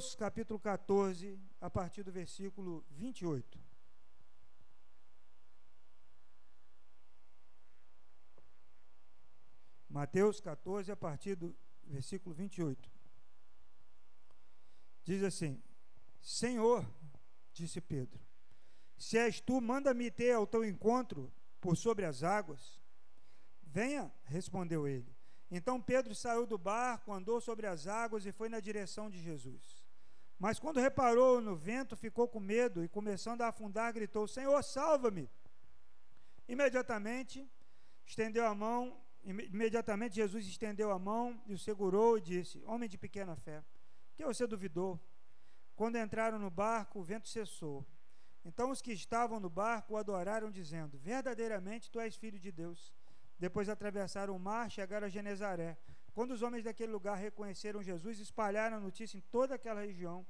[0.00, 3.60] Mateus capítulo 14, a partir do versículo 28.
[9.90, 12.90] Mateus 14, a partir do versículo 28.
[15.04, 15.62] Diz assim:
[16.18, 16.90] Senhor,
[17.52, 18.18] disse Pedro,
[18.96, 21.30] se és tu, manda-me ter ao teu encontro
[21.60, 22.80] por sobre as águas.
[23.62, 25.14] Venha, respondeu ele.
[25.50, 29.79] Então Pedro saiu do barco, andou sobre as águas e foi na direção de Jesus.
[30.40, 35.30] Mas quando reparou no vento, ficou com medo e, começando a afundar, gritou: Senhor, salva-me!
[36.48, 37.46] Imediatamente
[38.06, 42.96] estendeu a mão, imediatamente Jesus estendeu a mão e o segurou e disse: Homem de
[42.96, 43.62] pequena fé,
[44.16, 44.98] que você duvidou?
[45.76, 47.86] Quando entraram no barco, o vento cessou.
[48.42, 52.94] Então os que estavam no barco o adoraram, dizendo: Verdadeiramente tu és filho de Deus.
[53.38, 55.78] Depois atravessaram o mar, chegaram a Genezaré.
[56.12, 60.26] Quando os homens daquele lugar reconheceram Jesus, espalharam a notícia em toda aquela região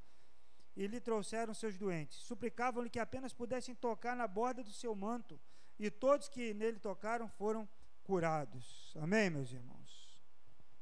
[0.80, 2.16] e lhe trouxeram seus doentes.
[2.22, 5.38] Suplicavam-lhe que apenas pudessem tocar na borda do seu manto,
[5.78, 7.68] e todos que nele tocaram foram
[8.02, 8.94] curados.
[8.96, 10.18] Amém, meus irmãos?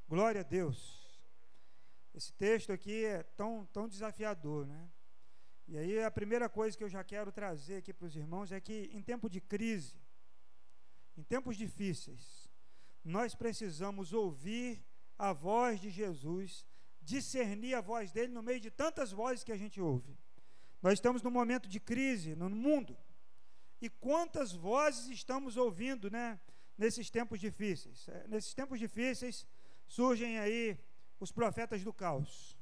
[0.09, 0.79] Glória a Deus.
[2.15, 4.89] Esse texto aqui é tão, tão desafiador, né?
[5.67, 8.61] E aí a primeira coisa que eu já quero trazer aqui para os irmãos é
[8.61, 10.01] que em tempo de crise,
[11.17, 12.49] em tempos difíceis,
[13.05, 14.81] nós precisamos ouvir
[15.19, 16.65] a voz de Jesus,
[17.09, 20.13] discernir a voz dele no meio de tantas vozes que a gente ouve.
[20.83, 22.97] Nós estamos num momento de crise no mundo.
[23.81, 26.39] E quantas vozes estamos ouvindo, né,
[26.77, 28.07] nesses tempos difíceis?
[28.09, 29.47] É, nesses tempos difíceis
[29.87, 30.79] surgem aí
[31.19, 32.59] os profetas do caos.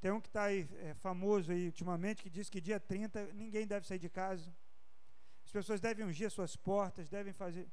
[0.00, 3.66] Tem um que está aí é, famoso aí ultimamente que diz que dia 30 ninguém
[3.66, 4.54] deve sair de casa.
[5.44, 7.68] As pessoas devem ungir suas portas, devem fazer.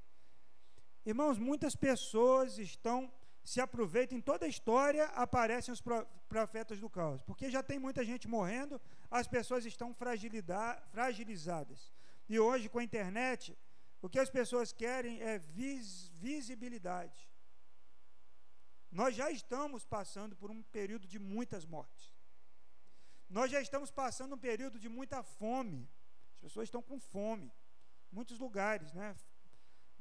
[1.06, 3.12] Irmãos, muitas pessoas estão
[3.44, 5.82] se aproveitam em toda a história aparecem os
[6.28, 8.80] profetas do caos, porque já tem muita gente morrendo,
[9.10, 11.94] as pessoas estão fragilizadas.
[12.28, 13.58] E hoje com a internet,
[14.02, 17.30] o que as pessoas querem é vis visibilidade.
[18.92, 22.14] Nós já estamos passando por um período de muitas mortes.
[23.30, 25.88] Nós já estamos passando um período de muita fome.
[26.34, 27.52] As pessoas estão com fome.
[28.12, 29.16] Muitos lugares, né?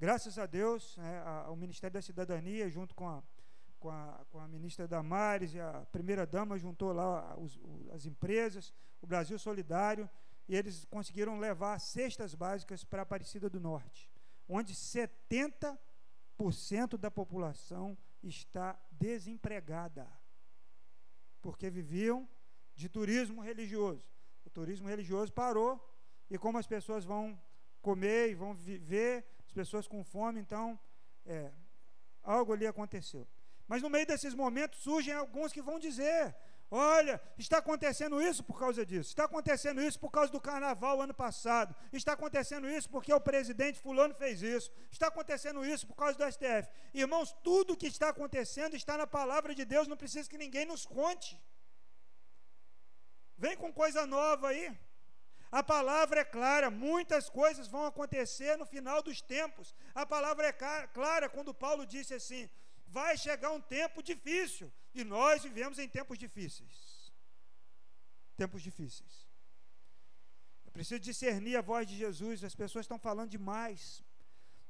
[0.01, 3.21] Graças a Deus, né, a, o Ministério da Cidadania, junto com a,
[3.81, 7.59] com a, com a ministra Damares e a primeira-dama, juntou lá os,
[7.93, 8.73] as empresas,
[9.03, 10.09] o Brasil Solidário,
[10.49, 14.09] e eles conseguiram levar cestas básicas para Aparecida do Norte,
[14.49, 15.77] onde 70%
[16.97, 20.09] da população está desempregada,
[21.43, 22.29] porque viviam
[22.73, 24.07] de turismo religioso.
[24.47, 25.85] O turismo religioso parou,
[26.31, 27.37] e como as pessoas vão
[27.83, 30.79] comer e vão viver as pessoas com fome, então,
[31.25, 31.51] é,
[32.23, 33.27] algo ali aconteceu.
[33.67, 36.37] Mas no meio desses momentos surgem alguns que vão dizer:
[36.71, 41.15] olha, está acontecendo isso por causa disso, está acontecendo isso por causa do carnaval ano
[41.15, 46.19] passado, está acontecendo isso porque o presidente Fulano fez isso, está acontecendo isso por causa
[46.19, 46.69] do STF.
[46.93, 50.67] Irmãos, tudo o que está acontecendo está na palavra de Deus, não precisa que ninguém
[50.67, 51.41] nos conte.
[53.39, 54.77] Vem com coisa nova aí.
[55.51, 59.75] A palavra é clara, muitas coisas vão acontecer no final dos tempos.
[59.95, 62.49] A palavra é clara quando Paulo disse assim:
[62.87, 67.13] vai chegar um tempo difícil, e nós vivemos em tempos difíceis.
[68.37, 69.27] Tempos difíceis.
[70.67, 74.05] É preciso discernir a voz de Jesus, as pessoas estão falando demais.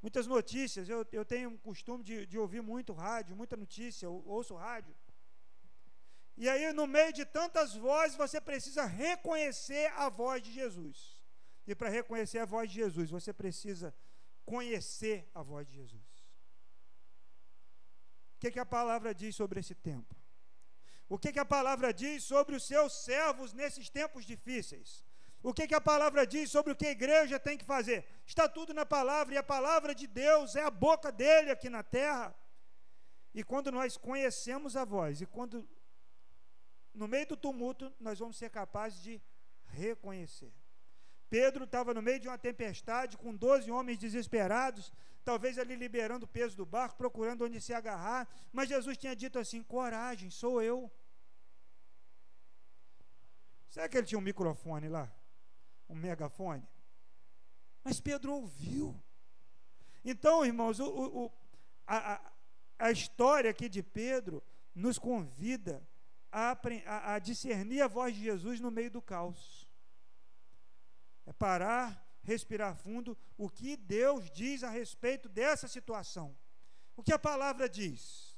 [0.01, 4.23] Muitas notícias, eu, eu tenho o costume de, de ouvir muito rádio, muita notícia, eu
[4.27, 4.95] ouço rádio.
[6.43, 11.21] E aí, no meio de tantas vozes, você precisa reconhecer a voz de Jesus.
[11.67, 13.93] E para reconhecer a voz de Jesus, você precisa
[14.47, 16.11] conhecer a voz de Jesus.
[18.37, 20.15] O que, que a palavra diz sobre esse tempo?
[21.09, 25.05] O que, que a palavra diz sobre os seus servos nesses tempos difíceis?
[25.43, 28.07] O que, que a palavra diz sobre o que a igreja tem que fazer?
[28.25, 31.83] Está tudo na palavra, e a palavra de Deus é a boca dele aqui na
[31.83, 32.33] terra.
[33.35, 35.69] E quando nós conhecemos a voz, e quando
[36.99, 39.23] no meio do tumulto, nós vamos ser capazes de
[39.67, 40.53] reconhecer.
[41.31, 44.93] Pedro estava no meio de uma tempestade com 12 homens desesperados,
[45.25, 49.39] talvez ali liberando o peso do barco, procurando onde se agarrar, mas Jesus tinha dito
[49.39, 50.91] assim: coragem, sou eu.
[53.69, 55.13] Será que ele tinha um microfone lá?
[55.89, 56.67] Um megafone?
[57.85, 59.01] Mas Pedro ouviu.
[60.05, 61.33] Então, irmãos, o, o,
[61.87, 62.33] a,
[62.79, 64.43] a história aqui de Pedro
[64.75, 65.87] nos convida
[66.31, 69.69] a, a, a discernir a voz de Jesus no meio do caos.
[71.27, 76.37] É parar, respirar fundo, o que Deus diz a respeito dessa situação.
[76.97, 78.29] O que a palavra diz?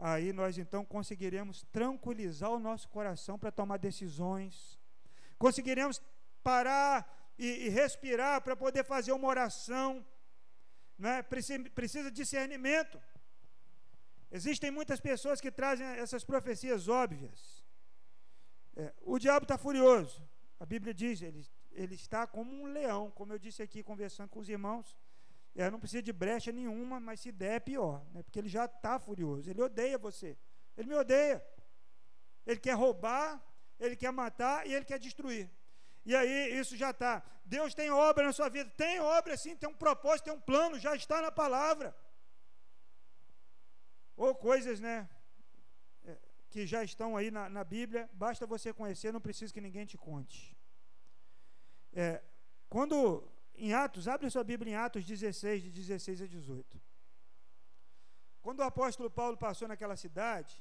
[0.00, 4.80] aí nós então conseguiremos tranquilizar o nosso coração para tomar decisões,
[5.38, 6.00] conseguiremos
[6.42, 10.04] parar e, e respirar para poder fazer uma oração,
[10.98, 11.22] né?
[11.22, 13.00] precisa, precisa discernimento.
[14.30, 17.64] Existem muitas pessoas que trazem essas profecias óbvias.
[18.76, 20.22] É, o diabo está furioso.
[20.58, 24.38] A Bíblia diz, ele, ele está como um leão, como eu disse aqui conversando com
[24.38, 24.96] os irmãos.
[25.54, 28.22] É, não precisa de brecha nenhuma, mas se der é pior, né?
[28.22, 29.50] porque ele já está furioso.
[29.50, 30.38] Ele odeia você.
[30.76, 31.44] Ele me odeia.
[32.46, 33.42] Ele quer roubar,
[33.78, 35.50] ele quer matar e ele quer destruir.
[36.04, 37.22] E aí isso já está.
[37.44, 38.70] Deus tem obra na sua vida.
[38.76, 41.94] Tem obra sim, tem um propósito, tem um plano, já está na palavra.
[44.24, 45.08] Ou coisas, né?
[46.04, 46.18] É,
[46.50, 49.96] que já estão aí na, na Bíblia, basta você conhecer, não precisa que ninguém te
[49.96, 50.38] conte.
[51.90, 52.22] É,
[52.68, 52.98] quando
[53.54, 56.78] em Atos, abre sua Bíblia em Atos 16, de 16 a 18.
[58.42, 60.54] Quando o apóstolo Paulo passou naquela cidade,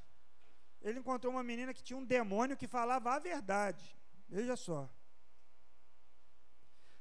[0.81, 3.85] ele encontrou uma menina que tinha um demônio que falava a verdade.
[4.29, 4.89] Veja só.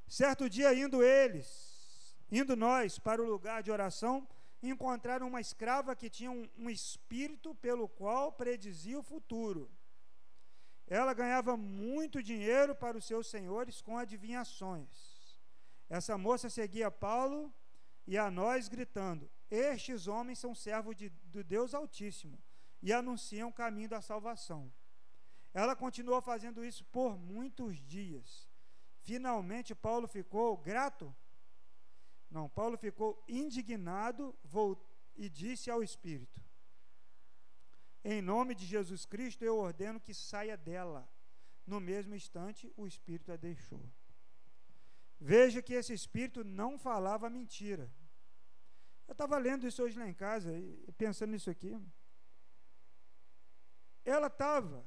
[0.09, 4.27] Certo dia, indo eles, indo nós para o lugar de oração,
[4.63, 9.71] encontraram uma escrava que tinha um, um espírito pelo qual predizia o futuro.
[10.87, 15.39] Ela ganhava muito dinheiro para os seus senhores com adivinhações.
[15.89, 17.53] Essa moça seguia Paulo
[18.07, 22.39] e a nós, gritando: Estes homens são servos de, do Deus Altíssimo
[22.83, 24.73] e anunciam o caminho da salvação.
[25.53, 28.49] Ela continuou fazendo isso por muitos dias.
[29.03, 31.15] Finalmente, Paulo ficou grato?
[32.31, 34.37] Não, Paulo ficou indignado
[35.17, 36.41] e disse ao Espírito:
[38.05, 41.09] Em nome de Jesus Cristo, eu ordeno que saia dela.
[41.67, 43.85] No mesmo instante, o Espírito a deixou.
[45.21, 47.93] Veja que esse espírito não falava mentira.
[49.07, 51.77] Eu estava lendo isso hoje lá em casa e pensando nisso aqui.
[54.05, 54.87] Ela estava,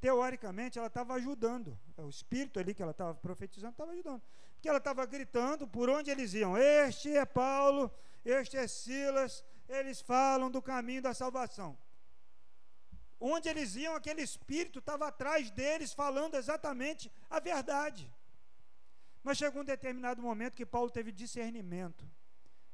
[0.00, 1.78] teoricamente, ela estava ajudando.
[1.96, 4.22] É o espírito ali que ela estava profetizando estava ajudando.
[4.54, 6.56] Porque ela estava gritando por onde eles iam.
[6.56, 7.92] Este é Paulo,
[8.24, 11.76] este é Silas, eles falam do caminho da salvação.
[13.18, 18.12] Onde eles iam, aquele espírito estava atrás deles, falando exatamente a verdade.
[19.22, 22.08] Mas chegou um determinado momento que Paulo teve discernimento.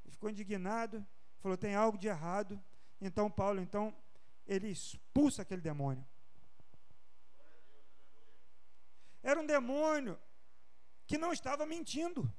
[0.04, 1.06] Ele ficou indignado,
[1.38, 2.62] falou: tem algo de errado.
[3.00, 3.94] Então, Paulo, então,
[4.46, 6.04] ele expulsa aquele demônio.
[9.22, 10.18] Era um demônio
[11.06, 12.32] que não estava mentindo,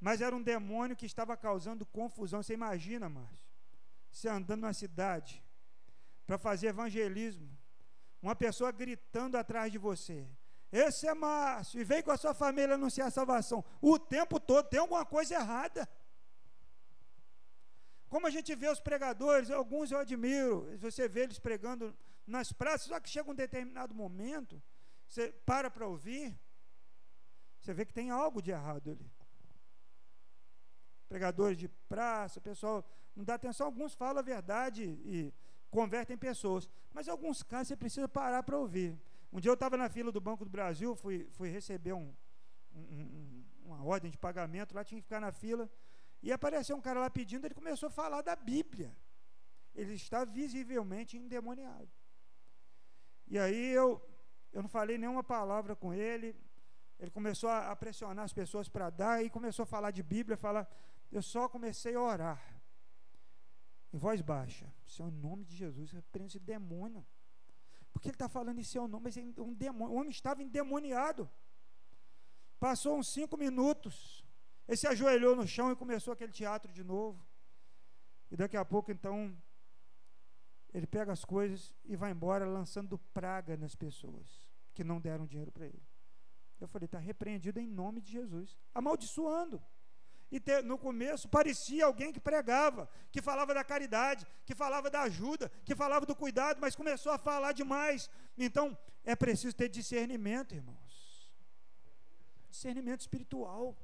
[0.00, 2.42] mas era um demônio que estava causando confusão.
[2.42, 3.46] Você imagina, Márcio,
[4.10, 5.42] você andando na cidade
[6.26, 7.48] para fazer evangelismo,
[8.20, 10.26] uma pessoa gritando atrás de você,
[10.72, 13.64] esse é Márcio, e vem com a sua família anunciar a salvação.
[13.80, 15.88] O tempo todo tem alguma coisa errada.
[18.08, 21.96] Como a gente vê os pregadores, alguns eu admiro, você vê eles pregando
[22.26, 24.60] nas praças, só que chega um determinado momento,
[25.06, 26.38] você para para ouvir,
[27.60, 29.10] você vê que tem algo de errado ali.
[31.08, 32.84] Pregadores de praça, pessoal
[33.16, 35.32] não dá atenção, alguns falam a verdade e
[35.70, 38.98] convertem pessoas, mas em alguns casos você precisa parar para ouvir.
[39.32, 42.14] Um dia eu estava na fila do Banco do Brasil, fui, fui receber um,
[42.74, 45.68] um, uma ordem de pagamento, lá tinha que ficar na fila,
[46.22, 48.96] e apareceu um cara lá pedindo, ele começou a falar da Bíblia.
[49.74, 51.90] Ele está visivelmente endemoniado.
[53.28, 54.00] E aí eu,
[54.52, 56.34] eu não falei nenhuma palavra com ele,
[56.98, 60.68] ele começou a, pressionar as pessoas para dar, e começou a falar de Bíblia, falar,
[61.10, 62.42] eu só comecei a orar,
[63.92, 67.06] em voz baixa, Senhor, em nome de Jesus, repreende esse demônio.
[67.92, 69.94] Porque ele está falando em seu nome, mas é um demônio.
[69.94, 71.30] O homem estava endemoniado.
[72.60, 74.22] Passou uns cinco minutos.
[74.68, 77.26] Ele se ajoelhou no chão e começou aquele teatro de novo.
[78.30, 79.34] E daqui a pouco, então,
[80.72, 85.50] ele pega as coisas e vai embora lançando praga nas pessoas que não deram dinheiro
[85.50, 85.82] para ele.
[86.60, 88.56] Eu falei, está repreendido em nome de Jesus.
[88.74, 89.62] Amaldiçoando.
[90.30, 95.02] E te, no começo parecia alguém que pregava, que falava da caridade, que falava da
[95.02, 98.10] ajuda, que falava do cuidado, mas começou a falar demais.
[98.36, 101.32] Então, é preciso ter discernimento, irmãos.
[102.50, 103.76] Discernimento espiritual.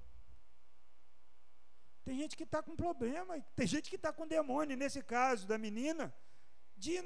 [2.05, 4.77] Tem gente que está com problema, tem gente que está com demônio.
[4.77, 6.13] Nesse caso da menina,
[6.83, 6.97] de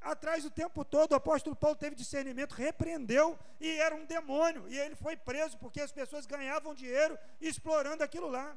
[0.00, 4.68] atrás o tempo todo, o apóstolo Paulo teve discernimento, repreendeu e era um demônio.
[4.68, 8.56] E ele foi preso porque as pessoas ganhavam dinheiro explorando aquilo lá.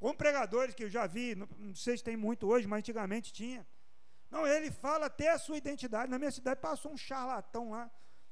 [0.00, 3.66] Com pregadores que eu já vi, não, sei se tem muito hoje, mas antigamente tinha.
[4.30, 6.10] Não, ele fala até a sua identidade.
[6.10, 7.90] Na minha cidade passou um charlatão lá,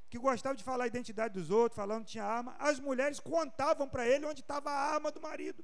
[0.09, 2.55] que gostava de falar a identidade dos outros, falando que tinha arma.
[2.59, 5.63] As mulheres contavam para ele onde estava a arma do marido.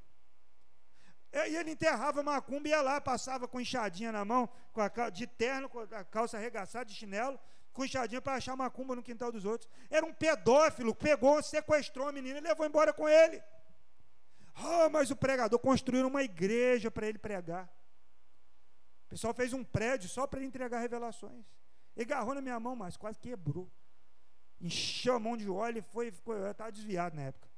[1.35, 5.67] E ele enterrava macumba, ia lá, passava com enxadinha na mão, com a, de terno,
[5.67, 7.37] com a calça arregaçada, de chinelo,
[7.73, 9.69] com enxadinha para achar macumba no quintal dos outros.
[9.89, 13.43] Era um pedófilo, pegou, sequestrou a menina e levou embora com ele.
[14.63, 17.65] Oh, mas o pregador construiu uma igreja para ele pregar.
[19.05, 21.45] O pessoal fez um prédio só para ele entregar revelações.
[21.97, 23.69] Ele agarrou na minha mão, mas quase quebrou.
[24.61, 27.49] Encheu a mão de óleo e foi, ficou, eu estava desviado na época.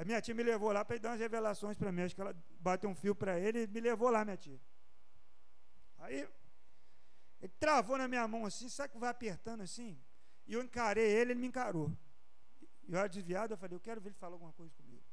[0.00, 2.00] A minha tia me levou lá para dar umas revelações para mim.
[2.00, 4.58] Acho que ela bateu um fio para ele e me levou lá, minha tia.
[5.98, 6.26] Aí,
[7.38, 10.00] ele travou na minha mão assim, sabe que vai apertando assim?
[10.46, 11.94] E eu encarei ele, ele me encarou.
[12.88, 15.04] E eu era desviado, eu falei, eu quero ver ele falar alguma coisa comigo.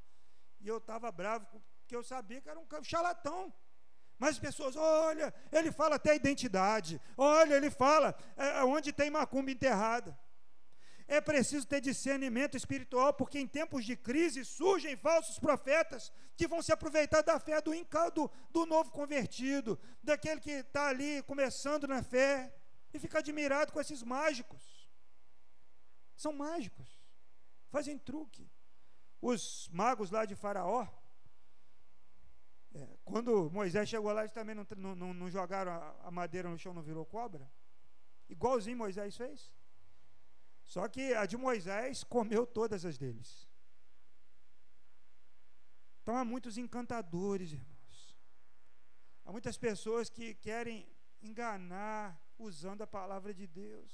[0.62, 1.46] E eu estava bravo,
[1.82, 3.54] porque eu sabia que era um charlatão.
[4.18, 7.02] Mas as pessoas, olha, ele fala até a identidade.
[7.18, 10.18] Olha, ele fala é, onde tem macumba enterrada.
[11.08, 16.62] É preciso ter discernimento espiritual, porque em tempos de crise surgem falsos profetas que vão
[16.62, 17.72] se aproveitar da fé do,
[18.14, 22.54] do, do novo convertido, daquele que está ali começando na fé,
[22.94, 24.90] e fica admirado com esses mágicos.
[26.16, 27.02] São mágicos,
[27.70, 28.52] fazem truque.
[29.22, 30.88] Os magos lá de Faraó,
[32.74, 35.72] é, quando Moisés chegou lá, eles também não, não, não jogaram
[36.04, 37.50] a madeira no chão, não virou cobra?
[38.30, 39.52] Igualzinho Moisés fez.
[40.68, 43.48] Só que a de Moisés comeu todas as deles.
[46.02, 48.18] Então há muitos encantadores, irmãos.
[49.24, 50.86] Há muitas pessoas que querem
[51.22, 53.90] enganar usando a palavra de Deus.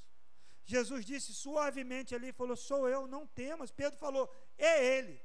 [0.64, 3.70] Jesus disse suavemente ali, falou: Sou eu, não temas.
[3.70, 4.28] Pedro falou:
[4.58, 5.22] É ele.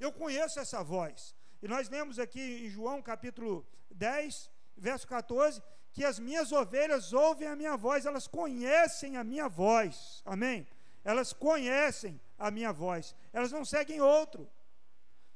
[0.00, 1.34] Eu conheço essa voz.
[1.60, 5.62] E nós lemos aqui em João capítulo 10, verso 14,
[5.94, 10.20] que as minhas ovelhas ouvem a minha voz, elas conhecem a minha voz.
[10.26, 10.66] Amém?
[11.04, 13.14] Elas conhecem a minha voz.
[13.32, 14.50] Elas não seguem outro.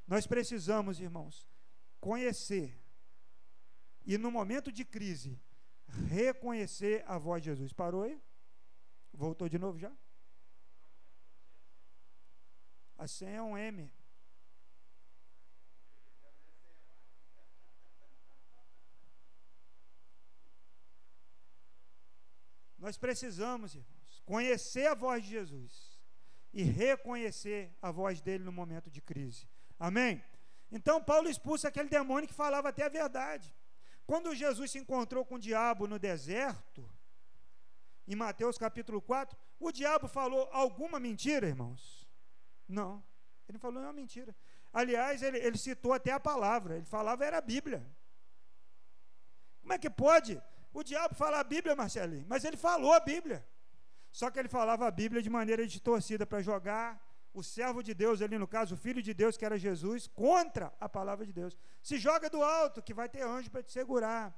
[0.05, 1.49] Nós precisamos, irmãos,
[2.00, 2.77] conhecer
[4.05, 5.41] e no momento de crise
[6.09, 7.73] reconhecer a voz de Jesus.
[7.73, 8.21] Parou aí?
[9.12, 9.93] Voltou de novo já?
[12.97, 13.93] A senha é um M.
[22.78, 26.00] Nós precisamos, irmãos, conhecer a voz de Jesus
[26.52, 29.49] e reconhecer a voz dele no momento de crise.
[29.78, 30.23] Amém?
[30.70, 33.54] Então, Paulo expulsa aquele demônio que falava até a verdade.
[34.06, 36.88] Quando Jesus se encontrou com o diabo no deserto,
[38.06, 42.08] em Mateus capítulo 4, o diabo falou alguma mentira, irmãos?
[42.66, 43.04] Não,
[43.47, 44.35] ele não falou nenhuma mentira.
[44.73, 47.87] Aliás, ele, ele citou até a palavra, ele falava era a Bíblia.
[49.61, 50.40] Como é que pode
[50.72, 53.46] o diabo fala a Bíblia, Marcelinho, mas ele falou a Bíblia.
[54.12, 57.00] Só que ele falava a Bíblia de maneira distorcida para jogar
[57.32, 60.72] o servo de Deus, ali no caso, o filho de Deus, que era Jesus, contra
[60.80, 61.56] a palavra de Deus.
[61.82, 64.37] Se joga do alto, que vai ter anjo para te segurar.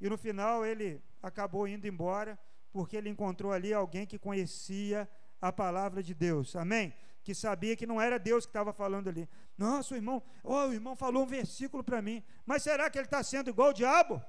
[0.00, 2.38] E no final ele acabou indo embora,
[2.72, 5.08] porque ele encontrou ali alguém que conhecia
[5.40, 6.56] a palavra de Deus.
[6.56, 6.92] Amém?
[7.22, 9.28] Que sabia que não era Deus que estava falando ali.
[9.56, 12.24] Nossa, o irmão, oh, o irmão falou um versículo para mim.
[12.44, 14.20] Mas será que ele está sendo igual o diabo?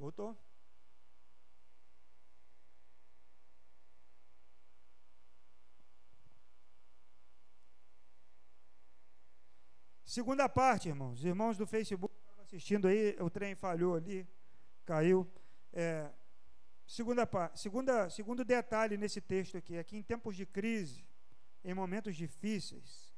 [0.00, 0.34] Voltou?
[10.02, 11.22] Segunda parte, irmãos.
[11.22, 14.26] Irmãos do Facebook assistindo aí, o trem falhou ali,
[14.86, 15.30] caiu.
[15.70, 16.10] É,
[16.86, 21.06] segunda parte, segunda, segundo detalhe nesse texto aqui, é que em tempos de crise,
[21.62, 23.14] em momentos difíceis,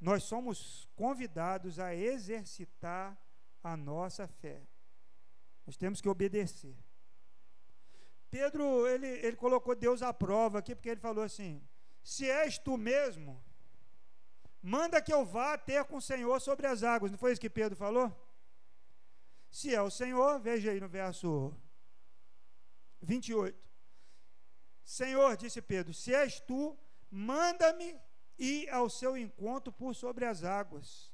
[0.00, 3.20] nós somos convidados a exercitar
[3.62, 4.66] a nossa fé.
[5.70, 6.76] Nós temos que obedecer.
[8.28, 11.62] Pedro, ele, ele colocou Deus à prova aqui, porque ele falou assim:
[12.02, 13.40] Se és tu mesmo,
[14.60, 17.12] manda que eu vá ter com o Senhor sobre as águas.
[17.12, 18.10] Não foi isso que Pedro falou?
[19.48, 21.54] Se é o Senhor, veja aí no verso
[23.00, 23.56] 28.
[24.82, 26.76] Senhor, disse Pedro, se és tu,
[27.08, 27.96] manda-me
[28.36, 31.12] ir ao seu encontro por sobre as águas.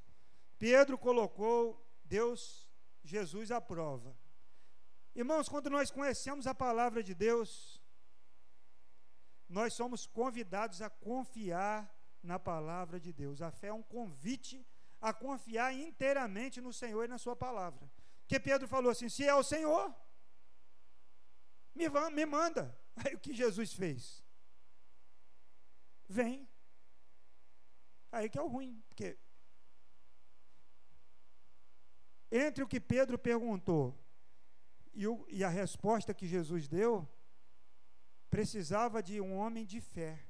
[0.57, 2.67] Pedro colocou Deus,
[3.03, 4.17] Jesus à prova.
[5.21, 7.81] Irmãos, quando nós conhecemos a palavra de Deus,
[9.49, 13.41] nós somos convidados a confiar na palavra de Deus.
[13.41, 14.63] A fé é um convite
[15.01, 17.91] a confiar inteiramente no Senhor e na Sua palavra.
[18.21, 19.91] Porque Pedro falou assim: se é o Senhor,
[21.73, 22.79] me, me manda.
[23.03, 24.23] Aí o que Jesus fez?
[26.07, 26.47] Vem.
[28.11, 29.17] Aí que é o ruim, porque
[32.31, 33.97] entre o que Pedro perguntou
[34.97, 37.07] e, o, e a resposta que Jesus deu
[38.31, 40.25] precisava de um homem de fé,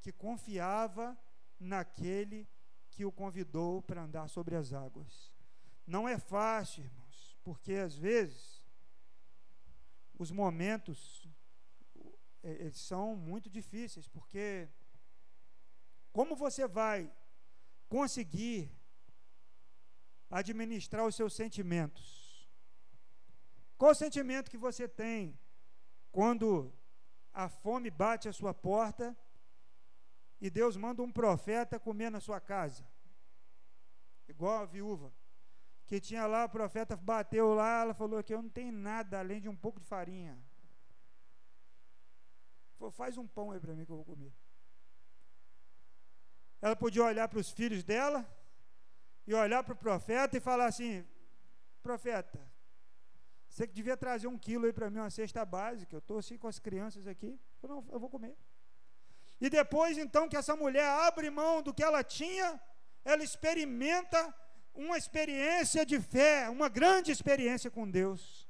[0.00, 1.18] que confiava
[1.58, 2.48] naquele
[2.92, 5.32] que o convidou para andar sobre as águas.
[5.84, 8.64] Não é fácil, irmãos, porque às vezes
[10.16, 11.28] os momentos
[12.44, 14.68] eles são muito difíceis, porque
[16.12, 17.12] como você vai
[17.88, 18.70] conseguir
[20.30, 22.19] administrar os seus sentimentos?
[23.80, 25.40] Qual o sentimento que você tem
[26.12, 26.70] quando
[27.32, 29.16] a fome bate à sua porta
[30.38, 32.86] e Deus manda um profeta comer na sua casa?
[34.28, 35.10] Igual a viúva,
[35.86, 39.40] que tinha lá, o profeta bateu lá, ela falou que eu não tenho nada além
[39.40, 40.38] de um pouco de farinha.
[42.76, 44.34] Falou, faz um pão aí para mim que eu vou comer.
[46.60, 48.28] Ela podia olhar para os filhos dela
[49.26, 51.02] e olhar para o profeta e falar assim:
[51.82, 52.49] profeta,
[53.50, 55.96] você que devia trazer um quilo aí para mim, uma cesta básica.
[55.96, 57.38] Eu estou assim com as crianças aqui.
[57.60, 58.36] Eu, não, eu vou comer.
[59.40, 62.60] E depois, então, que essa mulher abre mão do que ela tinha,
[63.04, 64.32] ela experimenta
[64.72, 68.48] uma experiência de fé, uma grande experiência com Deus.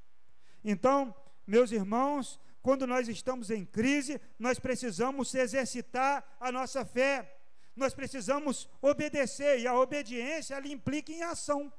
[0.62, 1.14] Então,
[1.46, 7.38] meus irmãos, quando nós estamos em crise, nós precisamos exercitar a nossa fé.
[7.74, 11.72] Nós precisamos obedecer e a obediência ela implica em ação.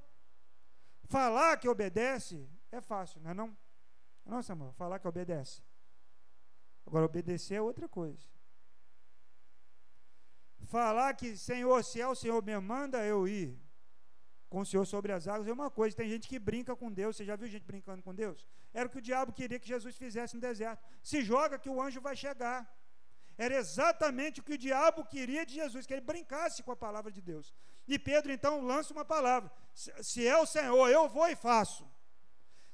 [1.07, 3.57] Falar que obedece é fácil, não é não?
[4.25, 5.61] Não, Samuel, falar que obedece.
[6.85, 8.25] Agora obedecer é outra coisa.
[10.65, 13.59] Falar que Senhor, se é o Senhor me manda eu ir
[14.49, 15.95] com o Senhor sobre as águas é uma coisa.
[15.95, 17.15] Tem gente que brinca com Deus.
[17.15, 18.45] Você já viu gente brincando com Deus?
[18.73, 20.83] Era o que o diabo queria que Jesus fizesse no deserto.
[21.01, 22.59] Se joga que o anjo vai chegar.
[23.37, 27.11] Era exatamente o que o diabo queria de Jesus, que ele brincasse com a palavra
[27.11, 27.53] de Deus.
[27.87, 31.89] E Pedro então lança uma palavra: se é o Senhor, eu vou e faço.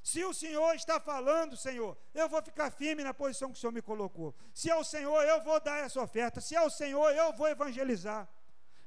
[0.08, 3.74] Se o Senhor está falando, Senhor, eu vou ficar firme na posição que o Senhor
[3.78, 4.34] me colocou.
[4.54, 6.40] Se é o Senhor, eu vou dar essa oferta.
[6.40, 8.26] Se é o Senhor, eu vou evangelizar.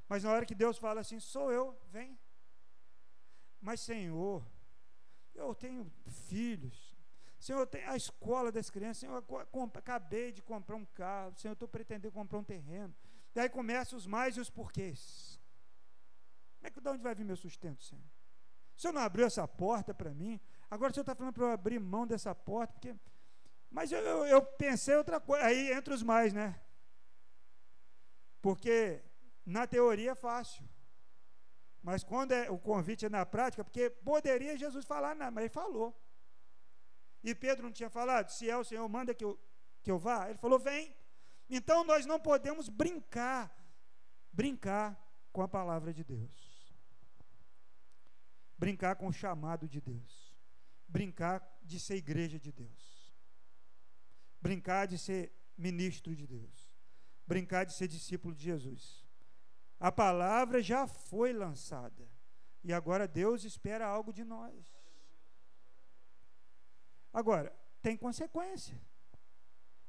[0.10, 2.17] Mas na hora que Deus fala assim, sou eu, vem.
[3.62, 4.43] Mas, Senhor,
[5.36, 6.97] eu tenho filhos.
[7.39, 9.01] Senhor, eu tenho a escola das crianças.
[9.01, 11.38] Senhor, eu acabei de comprar um carro.
[11.38, 12.95] Senhor, eu estou pretendendo comprar um terreno.
[13.31, 15.39] Daí começam os mais e os porquês.
[16.57, 18.10] Como é que de onde vai vir meu sustento, Senhor?
[18.75, 20.41] O Senhor não abriu essa porta para mim.
[20.71, 22.95] Agora o Senhor está falando para eu abrir mão dessa porta, porque.
[23.69, 25.45] Mas eu, eu, eu pensei outra coisa.
[25.45, 26.60] Aí entre os mais, né?
[28.41, 29.03] Porque
[29.45, 30.63] na teoria é fácil.
[31.84, 35.53] Mas quando é, o convite é na prática, porque poderia Jesus falar, não, mas ele
[35.53, 35.99] falou.
[37.23, 39.38] E Pedro não tinha falado, se é o Senhor, manda que eu,
[39.84, 40.29] que eu vá.
[40.29, 40.95] Ele falou, vem.
[41.49, 43.53] Então nós não podemos brincar,
[44.31, 44.97] brincar
[45.34, 46.73] com a palavra de Deus.
[48.57, 50.31] Brincar com o chamado de Deus.
[50.91, 53.15] Brincar de ser igreja de Deus.
[54.41, 56.69] Brincar de ser ministro de Deus.
[57.25, 59.06] Brincar de ser discípulo de Jesus.
[59.80, 62.06] A palavra já foi lançada.
[62.62, 64.54] E agora Deus espera algo de nós.
[67.13, 68.80] Agora, tem consequência.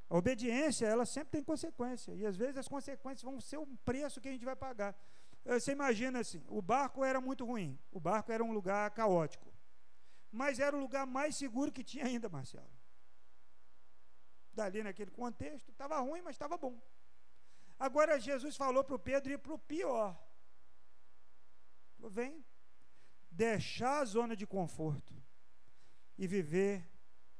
[0.08, 2.14] A obediência, ela sempre tem consequência.
[2.14, 4.96] E às vezes as consequências vão ser um preço que a gente vai pagar.
[5.44, 7.76] Você imagina assim: o barco era muito ruim.
[7.90, 9.51] O barco era um lugar caótico.
[10.32, 12.72] Mas era o lugar mais seguro que tinha ainda, Marcelo.
[14.54, 16.80] Dali naquele contexto, estava ruim, mas estava bom.
[17.78, 20.18] Agora Jesus falou para o Pedro ir para o pior.
[21.98, 22.44] Vem
[23.30, 25.14] deixar a zona de conforto
[26.16, 26.88] e viver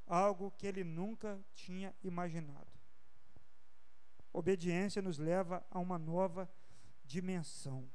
[0.06, 2.70] algo que ele nunca tinha imaginado.
[4.32, 6.50] Obediência nos leva a uma nova
[7.04, 7.90] dimensão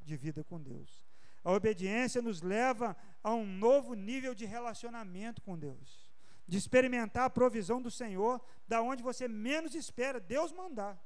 [0.00, 1.05] de vida com Deus.
[1.46, 6.10] A obediência nos leva a um novo nível de relacionamento com Deus,
[6.44, 11.00] de experimentar a provisão do Senhor, da onde você menos espera Deus mandar.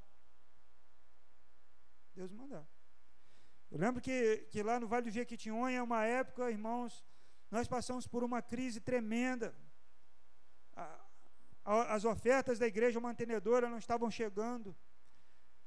[2.15, 2.67] Deus mandar.
[3.69, 7.05] Eu lembro que, que lá no Vale do Jequitinhonha, uma época, irmãos,
[7.51, 9.55] nós passamos por uma crise tremenda.
[10.75, 11.05] A,
[11.63, 14.75] a, as ofertas da igreja mantenedora não estavam chegando.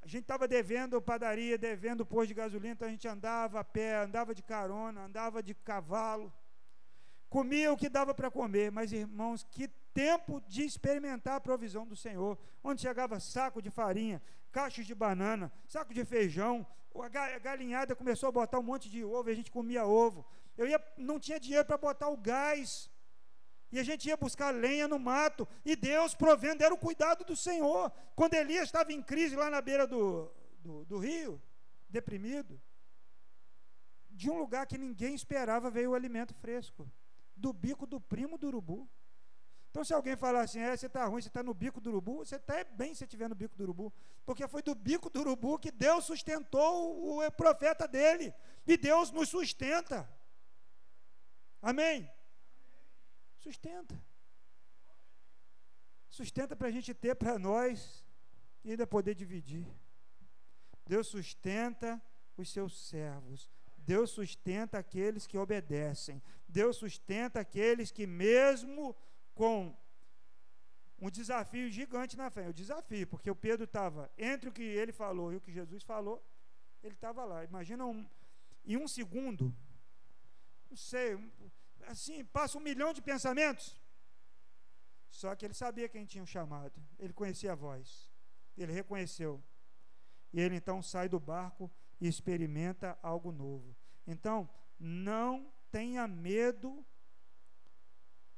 [0.04, 3.96] A gente estava devendo padaria, devendo posto de gasolina, então a gente andava a pé,
[3.96, 6.30] andava de carona, andava de cavalo.
[7.30, 11.96] Comia o que dava para comer, mas irmãos, que tempo de experimentar a provisão do
[11.96, 14.20] Senhor, onde chegava saco de farinha,
[14.52, 16.66] caixas de banana, saco de feijão,
[17.02, 20.26] a galinhada começou a botar um monte de ovo, e a gente comia ovo.
[20.54, 22.90] Eu ia, não tinha dinheiro para botar o gás.
[23.74, 27.34] E a gente ia buscar lenha no mato, e Deus provendo, era o cuidado do
[27.34, 27.90] Senhor.
[28.14, 31.42] Quando Elias estava em crise lá na beira do, do, do rio,
[31.88, 32.62] deprimido,
[34.12, 36.88] de um lugar que ninguém esperava veio o alimento fresco
[37.34, 38.88] do bico do primo do urubu.
[39.72, 42.18] Então, se alguém falar assim, é, você está ruim, você está no bico do urubu,
[42.18, 43.92] você está bem se estiver no bico do urubu,
[44.24, 48.32] porque foi do bico do urubu que Deus sustentou o profeta dele,
[48.64, 50.08] e Deus nos sustenta.
[51.60, 52.08] Amém?
[53.44, 53.94] Sustenta.
[56.09, 58.02] Sustenta para a gente ter para nós
[58.64, 59.66] e ainda poder dividir.
[60.87, 62.02] Deus sustenta
[62.38, 63.50] os seus servos.
[63.76, 66.22] Deus sustenta aqueles que obedecem.
[66.48, 68.96] Deus sustenta aqueles que, mesmo
[69.35, 69.76] com
[70.98, 72.48] um desafio gigante na fé.
[72.48, 75.83] O desafio, porque o Pedro estava entre o que ele falou e o que Jesus
[75.83, 76.26] falou,
[76.83, 77.44] ele estava lá.
[77.44, 78.09] Imagina um,
[78.64, 79.54] em um segundo,
[80.70, 81.18] não sei,
[81.86, 83.80] assim, passa um milhão de pensamentos.
[85.10, 88.10] Só que ele sabia quem tinha o chamado, ele conhecia a voz,
[88.56, 89.42] ele reconheceu.
[90.32, 91.70] E ele então sai do barco
[92.00, 93.76] e experimenta algo novo.
[94.06, 96.84] Então, não tenha medo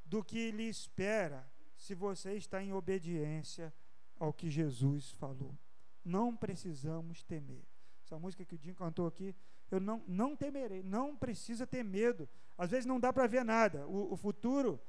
[0.05, 3.73] do que lhe espera se você está em obediência
[4.19, 5.59] ao que Jesus falou.
[6.05, 7.65] Não precisamos temer.
[8.05, 9.35] Essa música que o Dinho cantou aqui,
[9.71, 12.29] eu não, não temerei, não precisa ter medo.
[12.57, 13.87] Às vezes não dá para ver nada.
[13.87, 14.81] O, o futuro,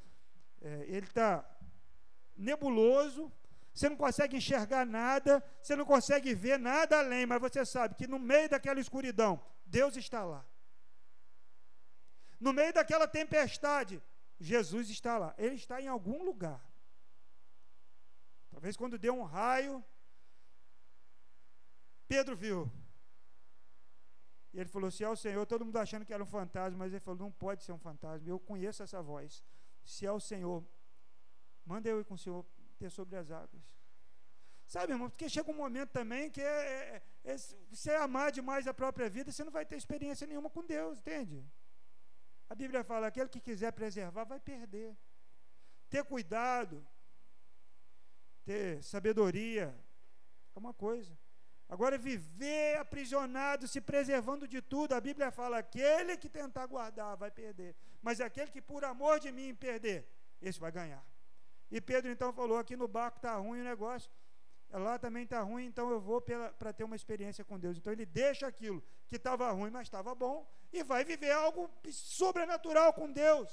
[0.61, 1.43] é, ele está
[2.35, 3.31] nebuloso,
[3.73, 8.07] você não consegue enxergar nada, você não consegue ver nada além, mas você sabe que
[8.07, 10.45] no meio daquela escuridão, Deus está lá.
[12.39, 14.01] No meio daquela tempestade,
[14.39, 15.33] Jesus está lá.
[15.37, 16.63] Ele está em algum lugar.
[18.51, 19.83] Talvez quando deu um raio,
[22.07, 22.71] Pedro viu.
[24.57, 26.91] E ele falou: Se é o Senhor, todo mundo achando que era um fantasma, mas
[26.91, 28.27] ele falou: Não pode ser um fantasma.
[28.27, 29.43] Eu conheço essa voz.
[29.85, 30.65] Se é o Senhor,
[31.63, 32.43] manda eu ir com o Senhor
[32.79, 33.61] ter sobre as águas.
[34.65, 37.37] Sabe, irmão, porque chega um momento também que é, é, é,
[37.69, 41.45] você amar demais a própria vida, você não vai ter experiência nenhuma com Deus, entende?
[42.49, 44.97] A Bíblia fala: aquele que quiser preservar vai perder.
[45.87, 46.83] Ter cuidado,
[48.43, 49.67] ter sabedoria,
[50.55, 51.15] é uma coisa.
[51.69, 57.29] Agora, viver aprisionado, se preservando de tudo, a Bíblia fala: aquele que tentar guardar vai
[57.29, 60.07] perder, mas aquele que por amor de mim perder,
[60.41, 61.05] esse vai ganhar.
[61.69, 64.09] E Pedro então falou: aqui no barco está ruim o negócio,
[64.71, 67.77] lá também está ruim, então eu vou para ter uma experiência com Deus.
[67.77, 72.93] Então ele deixa aquilo que estava ruim, mas estava bom, e vai viver algo sobrenatural
[72.93, 73.51] com Deus.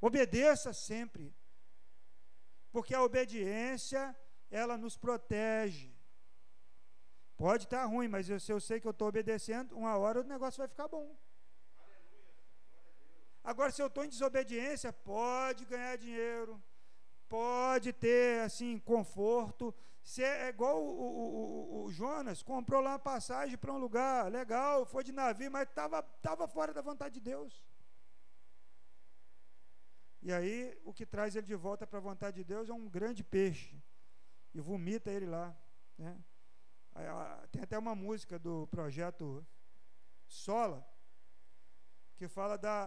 [0.00, 1.34] Obedeça sempre,
[2.72, 4.16] porque a obediência
[4.50, 5.94] ela nos protege.
[7.36, 10.24] Pode estar ruim, mas eu, se eu sei que eu estou obedecendo, uma hora o
[10.24, 11.14] negócio vai ficar bom.
[13.44, 16.60] Agora, se eu estou em desobediência, pode ganhar dinheiro,
[17.28, 19.74] pode ter assim conforto.
[20.02, 23.78] Se é, é igual o, o, o, o, Jonas, comprou lá uma passagem para um
[23.78, 27.64] lugar legal, foi de navio, mas estava tava fora da vontade de Deus.
[30.22, 32.88] E aí, o que traz ele de volta para a vontade de Deus é um
[32.88, 33.80] grande peixe
[34.56, 35.54] e vomita ele lá.
[35.98, 36.18] Né?
[37.52, 39.46] Tem até uma música do projeto
[40.26, 40.84] Sola
[42.16, 42.78] que fala da.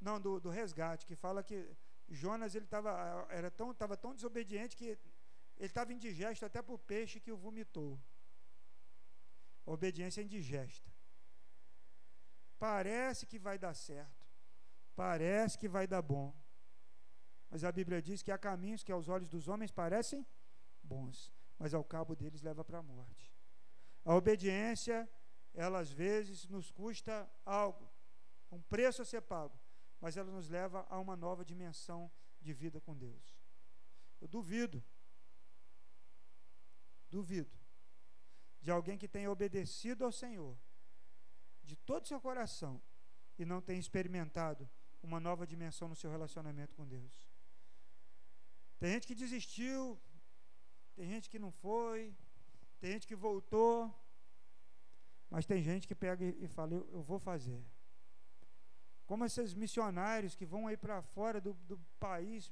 [0.00, 1.56] Não, do, do resgate, que fala que
[2.08, 4.86] Jonas ele estava era tão, tava tão desobediente que
[5.56, 8.00] ele estava indigesto até para o peixe que o vomitou.
[9.64, 10.92] A obediência é indigesta.
[12.58, 14.26] Parece que vai dar certo.
[14.96, 16.34] Parece que vai dar bom.
[17.52, 20.26] Mas a Bíblia diz que há caminhos que aos olhos dos homens parecem
[20.82, 23.30] bons, mas ao cabo deles leva para a morte.
[24.06, 25.06] A obediência,
[25.52, 27.86] ela às vezes nos custa algo,
[28.50, 29.54] um preço a ser pago,
[30.00, 32.10] mas ela nos leva a uma nova dimensão
[32.40, 33.38] de vida com Deus.
[34.18, 34.82] Eu duvido,
[37.10, 37.54] duvido,
[38.62, 40.56] de alguém que tenha obedecido ao Senhor
[41.62, 42.80] de todo o seu coração
[43.38, 44.66] e não tenha experimentado
[45.02, 47.31] uma nova dimensão no seu relacionamento com Deus.
[48.82, 49.96] Tem gente que desistiu,
[50.96, 52.12] tem gente que não foi,
[52.80, 53.76] tem gente que voltou,
[55.30, 57.64] mas tem gente que pega e fala: Eu, vou fazer.
[59.06, 62.50] Como esses missionários que vão aí para fora do, do país.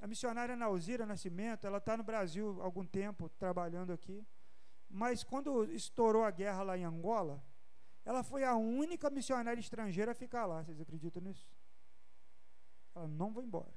[0.00, 4.26] A missionária Nauzira Nascimento, ela está no Brasil há algum tempo, trabalhando aqui.
[4.88, 7.44] Mas quando estourou a guerra lá em Angola,
[8.06, 10.64] ela foi a única missionária estrangeira a ficar lá.
[10.64, 11.46] Vocês acreditam nisso?
[12.94, 13.74] Ela não vai embora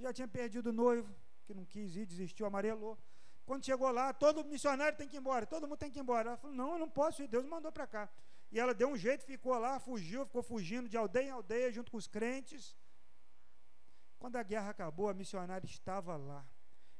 [0.00, 2.98] já tinha perdido o noivo, que não quis ir, desistiu, amarelou.
[3.44, 6.30] Quando chegou lá, todo missionário tem que ir embora, todo mundo tem que ir embora.
[6.30, 8.08] Ela falou: Não, eu não posso ir, Deus mandou para cá.
[8.52, 11.90] E ela deu um jeito, ficou lá, fugiu, ficou fugindo de aldeia em aldeia, junto
[11.90, 12.76] com os crentes.
[14.18, 16.46] Quando a guerra acabou, a missionária estava lá.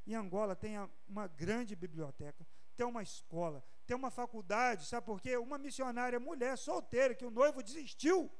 [0.07, 5.37] Em Angola tem uma grande biblioteca, tem uma escola, tem uma faculdade, sabe por quê?
[5.37, 8.31] Uma missionária mulher solteira, que o noivo desistiu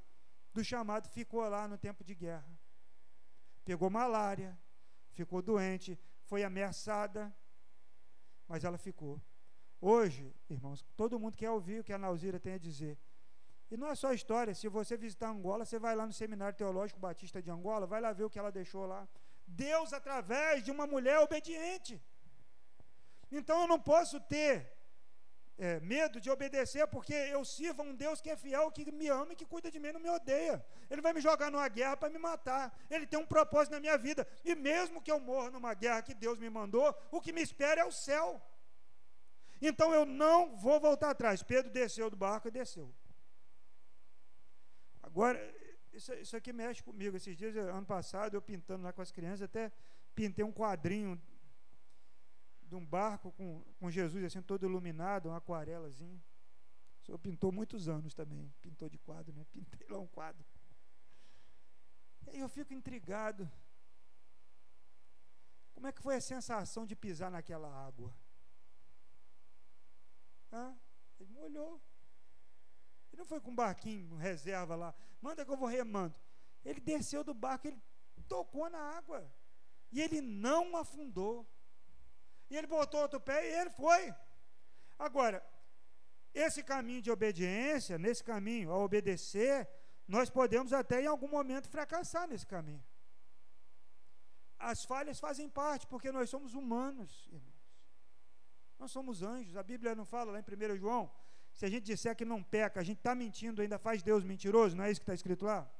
[0.53, 2.60] do chamado, ficou lá no tempo de guerra
[3.65, 4.59] pegou malária,
[5.13, 7.35] ficou doente, foi ameaçada,
[8.47, 9.21] mas ela ficou.
[9.81, 12.99] Hoje, irmãos, todo mundo quer ouvir o que a Nauzira tem a dizer.
[13.71, 16.99] E não é só história, se você visitar Angola, você vai lá no Seminário Teológico
[16.99, 19.09] Batista de Angola, vai lá ver o que ela deixou lá.
[19.47, 22.03] Deus através de uma mulher obediente.
[23.31, 24.80] Então eu não posso ter
[25.67, 29.09] é, medo de obedecer, porque eu sirvo a um Deus que é fiel, que me
[29.09, 30.65] ama e que cuida de mim, não me odeia.
[30.91, 32.65] Ele vai me jogar numa guerra para me matar.
[32.89, 34.27] Ele tem um propósito na minha vida.
[34.43, 37.83] E mesmo que eu morra numa guerra que Deus me mandou, o que me espera
[37.83, 38.41] é o céu.
[39.61, 41.43] Então eu não vou voltar atrás.
[41.43, 42.91] Pedro desceu do barco e desceu.
[45.03, 45.39] Agora,
[45.93, 47.19] isso, isso aqui mexe comigo.
[47.19, 49.71] Esses dias, ano passado, eu pintando lá com as crianças, até
[50.15, 51.21] pintei um quadrinho
[52.71, 56.23] de um barco com, com Jesus assim todo iluminado, uma aquarelazinha.
[57.03, 59.45] O senhor pintou muitos anos também, pintou de quadro, né?
[59.53, 60.47] Pintei lá um quadro.
[62.23, 63.51] E aí eu fico intrigado.
[65.73, 68.15] Como é que foi a sensação de pisar naquela água?
[70.53, 70.77] Ah,
[71.19, 71.83] ele molhou.
[73.11, 74.95] Ele não foi com um barquinho, reserva lá.
[75.21, 76.15] Manda que eu vou remando.
[76.65, 77.83] Ele desceu do barco, ele
[78.29, 79.29] tocou na água.
[79.91, 81.51] E ele não afundou.
[82.51, 84.13] E ele botou outro pé e ele foi.
[84.99, 85.39] Agora,
[86.35, 89.69] esse caminho de obediência, nesse caminho, a obedecer,
[90.07, 92.85] nós podemos até em algum momento fracassar nesse caminho.
[94.59, 97.61] As falhas fazem parte, porque nós somos humanos, irmãos.
[98.79, 99.57] Nós somos anjos.
[99.57, 101.11] A Bíblia não fala lá em 1 João,
[101.53, 104.77] se a gente disser que não peca, a gente está mentindo, ainda faz Deus mentiroso,
[104.77, 105.71] não é isso que está escrito lá?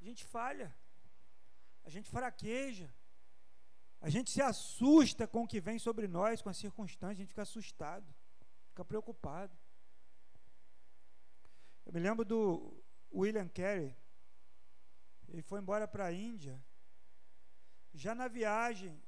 [0.00, 0.74] A gente falha
[1.88, 2.94] a gente fraqueja,
[3.98, 7.30] a gente se assusta com o que vem sobre nós, com as circunstâncias, a gente
[7.30, 8.06] fica assustado,
[8.68, 9.56] fica preocupado.
[11.86, 12.76] Eu me lembro do
[13.10, 13.96] William Carey,
[15.28, 16.62] ele foi embora para a Índia,
[17.94, 19.02] já na viagem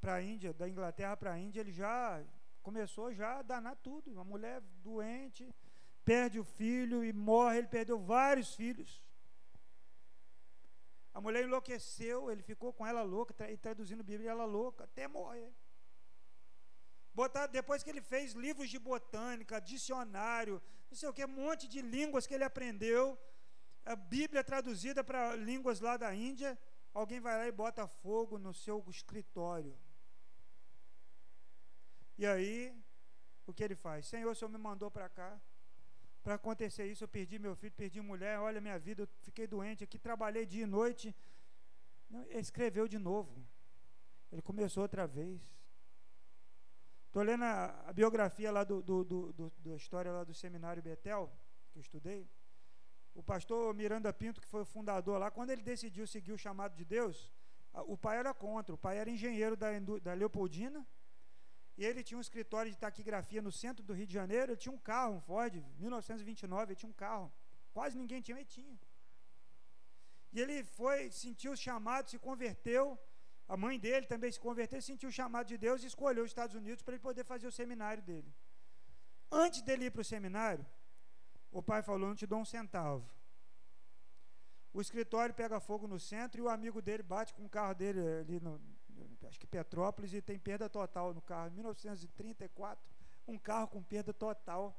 [0.00, 2.24] para a Índia, da Inglaterra para a Índia, ele já
[2.60, 4.10] começou já a danar tudo.
[4.10, 5.48] Uma mulher doente,
[6.04, 9.05] perde o filho e morre, ele perdeu vários filhos.
[11.16, 15.08] A mulher enlouqueceu, ele ficou com ela louca, e traduzindo a Bíblia, ela louca, até
[15.08, 15.50] morrer.
[17.14, 21.66] Botar, depois que ele fez livros de botânica, dicionário, não sei o que, um monte
[21.66, 23.18] de línguas que ele aprendeu,
[23.86, 26.50] a Bíblia traduzida para línguas lá da Índia,
[26.92, 29.74] alguém vai lá e bota fogo no seu escritório.
[32.18, 32.78] E aí,
[33.46, 34.04] o que ele faz?
[34.04, 35.40] Senhor, o Senhor me mandou para cá,
[36.26, 39.84] para acontecer isso, eu perdi meu filho, perdi mulher, olha minha vida, eu fiquei doente
[39.84, 41.14] aqui, trabalhei dia e noite.
[42.10, 43.46] Ele escreveu de novo.
[44.32, 45.40] Ele começou outra vez.
[47.06, 50.82] Estou lendo a, a, biografia lá do, do, do, do, da história lá do seminário
[50.82, 51.32] Betel,
[51.70, 52.28] que eu estudei.
[53.14, 56.74] O pastor Miranda Pinto, que foi o fundador lá, quando ele decidiu seguir o chamado
[56.74, 57.32] de Deus,
[57.72, 58.74] o pai era contra.
[58.74, 59.68] O pai era engenheiro da,
[60.02, 60.84] da Leopoldina
[61.76, 64.52] e ele tinha um escritório de taquigrafia no centro do Rio de Janeiro.
[64.52, 67.30] Ele tinha um carro, um Ford, 1929, ele tinha um carro.
[67.74, 68.78] Quase ninguém tinha, ele tinha.
[70.32, 72.98] E ele foi, sentiu o chamado, se converteu.
[73.46, 76.56] A mãe dele também se converteu, sentiu o chamado de Deus e escolheu os Estados
[76.56, 78.34] Unidos para ele poder fazer o seminário dele.
[79.30, 80.64] Antes dele ir para o seminário,
[81.50, 83.08] o pai falou: Não te dou um centavo.
[84.72, 88.00] O escritório pega fogo no centro e o amigo dele bate com o carro dele
[88.20, 88.60] ali no,
[89.28, 91.48] acho que Petrópolis, e tem perda total no carro.
[91.48, 92.84] Em 1934,
[93.26, 94.78] um carro com perda total.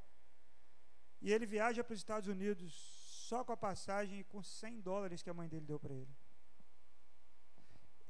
[1.20, 2.72] E ele viaja para os Estados Unidos
[3.28, 6.14] só com a passagem e com 100 dólares que a mãe dele deu para ele.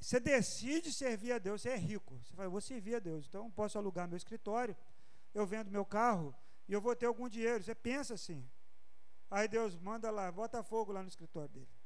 [0.01, 2.19] Você decide servir a Deus, você é rico.
[2.23, 4.77] Você fala, eu vou servir a Deus, então posso alugar meu escritório,
[5.35, 6.35] eu vendo meu carro
[6.69, 7.65] e eu vou ter algum dinheiro.
[7.65, 8.49] Você pensa assim.
[9.31, 11.78] Aí Deus manda lá, bota fogo lá no escritório dele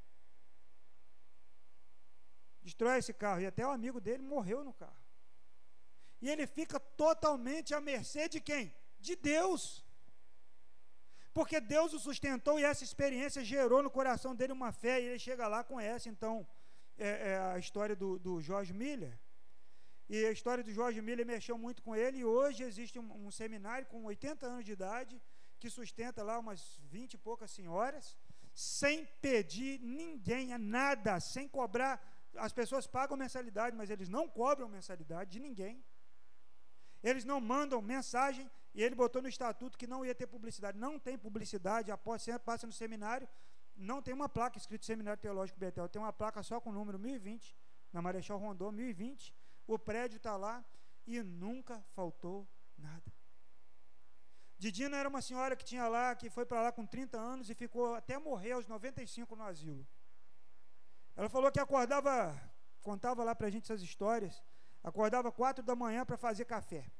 [2.62, 3.40] destrói esse carro.
[3.40, 5.02] E até o amigo dele morreu no carro.
[6.20, 8.72] E ele fica totalmente à mercê de quem?
[9.00, 9.84] De Deus.
[11.34, 15.00] Porque Deus o sustentou e essa experiência gerou no coração dele uma fé.
[15.00, 16.46] E ele chega lá, conhece então
[16.96, 19.18] é, é a história do, do George Miller.
[20.08, 22.18] E a história do George Miller mexeu muito com ele.
[22.18, 25.20] E hoje existe um, um seminário com 80 anos de idade
[25.58, 28.18] que sustenta lá umas 20 e poucas senhoras,
[28.52, 34.68] sem pedir ninguém a nada, sem cobrar as pessoas pagam mensalidade, mas eles não cobram
[34.68, 35.84] mensalidade de ninguém.
[37.02, 40.78] Eles não mandam mensagem, e ele botou no estatuto que não ia ter publicidade.
[40.78, 43.28] Não tem publicidade, após passa no seminário,
[43.76, 46.98] não tem uma placa escrito Seminário Teológico Betel, tem uma placa só com o número
[46.98, 47.56] 1020,
[47.92, 49.34] na Marechal Rondon, 1020.
[49.66, 50.64] O prédio está lá
[51.06, 53.12] e nunca faltou nada.
[54.58, 57.54] Didina era uma senhora que tinha lá, que foi para lá com 30 anos e
[57.54, 59.86] ficou até morrer aos 95 no asilo.
[61.16, 62.40] Ela falou que acordava,
[62.80, 64.42] contava lá para a gente essas histórias,
[64.82, 66.90] acordava quatro da manhã para fazer café.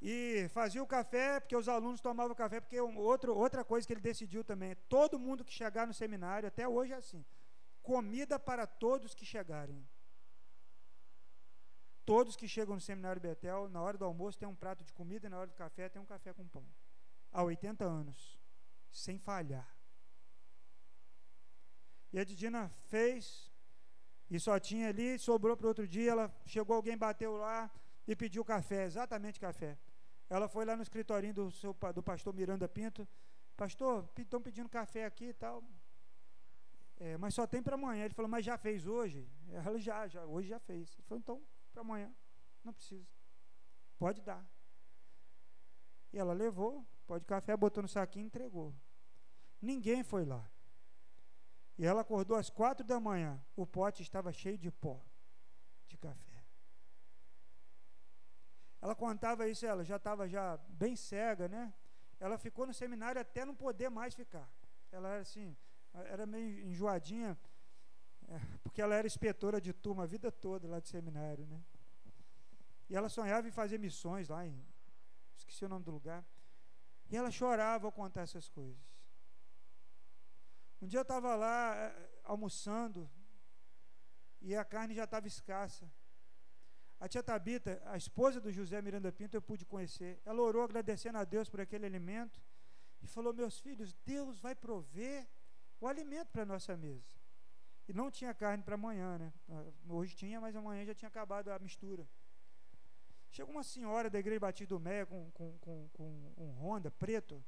[0.00, 4.00] E fazia o café, porque os alunos tomavam café, porque outro, outra coisa que ele
[4.00, 7.24] decidiu também, todo mundo que chegar no seminário, até hoje é assim,
[7.82, 9.86] comida para todos que chegarem.
[12.06, 15.28] Todos que chegam no seminário Betel, na hora do almoço tem um prato de comida
[15.28, 16.66] na hora do café tem um café com pão.
[17.30, 18.40] Há 80 anos,
[18.90, 19.79] sem falhar.
[22.12, 23.50] E a Didina fez,
[24.30, 27.70] e só tinha ali, sobrou para outro dia, ela chegou, alguém bateu lá
[28.06, 29.78] e pediu café, exatamente café.
[30.28, 33.06] Ela foi lá no escritorinho do, seu, do pastor Miranda Pinto,
[33.56, 35.64] pastor, estão pedindo café aqui e tal.
[36.96, 38.04] É, mas só tem para amanhã.
[38.04, 39.28] Ele falou, mas já fez hoje?
[39.48, 40.92] Ela já, já, hoje já fez.
[40.92, 41.42] Ele falou, então,
[41.72, 42.14] para amanhã.
[42.62, 43.08] Não precisa.
[43.98, 44.46] Pode dar.
[46.12, 48.74] E ela levou, pode café, botou no saquinho e entregou.
[49.60, 50.48] Ninguém foi lá.
[51.80, 53.42] E ela acordou às quatro da manhã.
[53.56, 55.02] O pote estava cheio de pó
[55.88, 56.44] de café.
[58.82, 61.72] Ela contava isso, ela já estava já bem cega, né?
[62.18, 64.46] Ela ficou no seminário até não poder mais ficar.
[64.92, 65.56] Ela era assim,
[65.94, 67.38] era meio enjoadinha,
[68.28, 71.64] é, porque ela era inspetora de turma a vida toda lá de seminário, né?
[72.90, 74.62] E ela sonhava em fazer missões lá em.
[75.34, 76.22] Esqueci o nome do lugar.
[77.08, 78.89] E ela chorava ao contar essas coisas.
[80.80, 83.10] Um dia eu estava lá é, almoçando
[84.40, 85.90] e a carne já estava escassa.
[86.98, 90.20] A tia Tabita, a esposa do José Miranda Pinto, eu pude conhecer.
[90.24, 92.40] Ela orou agradecendo a Deus por aquele alimento
[93.02, 95.28] e falou: Meus filhos, Deus vai prover
[95.80, 97.18] o alimento para nossa mesa.
[97.88, 99.32] E não tinha carne para amanhã, né?
[99.48, 102.08] Ah, hoje tinha, mas amanhã já tinha acabado a mistura.
[103.30, 107.42] Chegou uma senhora da igreja Batista do Meia com, com, com, com um Honda preto,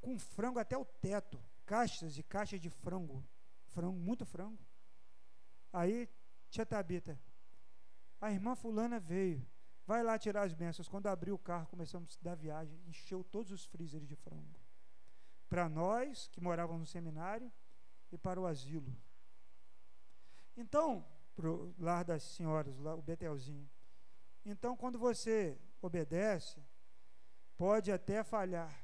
[0.00, 3.24] com frango até o teto, caixas e caixas de frango,
[3.68, 4.58] frango, muito frango.
[5.72, 6.08] Aí,
[6.48, 7.16] tia Tabita,
[8.20, 9.46] a irmã fulana veio,
[9.86, 10.88] vai lá tirar as bênçãos.
[10.88, 14.58] Quando abriu o carro, começamos a dar viagem, encheu todos os freezers de frango.
[15.48, 17.52] Para nós, que morávamos no seminário,
[18.10, 18.92] e para o asilo.
[20.56, 21.06] Então,
[21.36, 23.70] para o lar das senhoras, o Betelzinho.
[24.44, 26.60] Então, quando você obedece,
[27.56, 28.79] pode até falhar,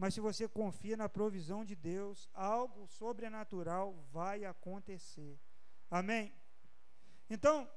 [0.00, 5.38] mas se você confia na provisão de Deus, algo sobrenatural vai acontecer.
[5.90, 6.34] Amém?
[7.28, 7.70] Então,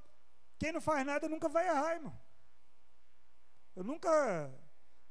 [0.57, 2.17] quem não faz nada nunca vai errar, irmão.
[3.75, 4.09] Eu nunca,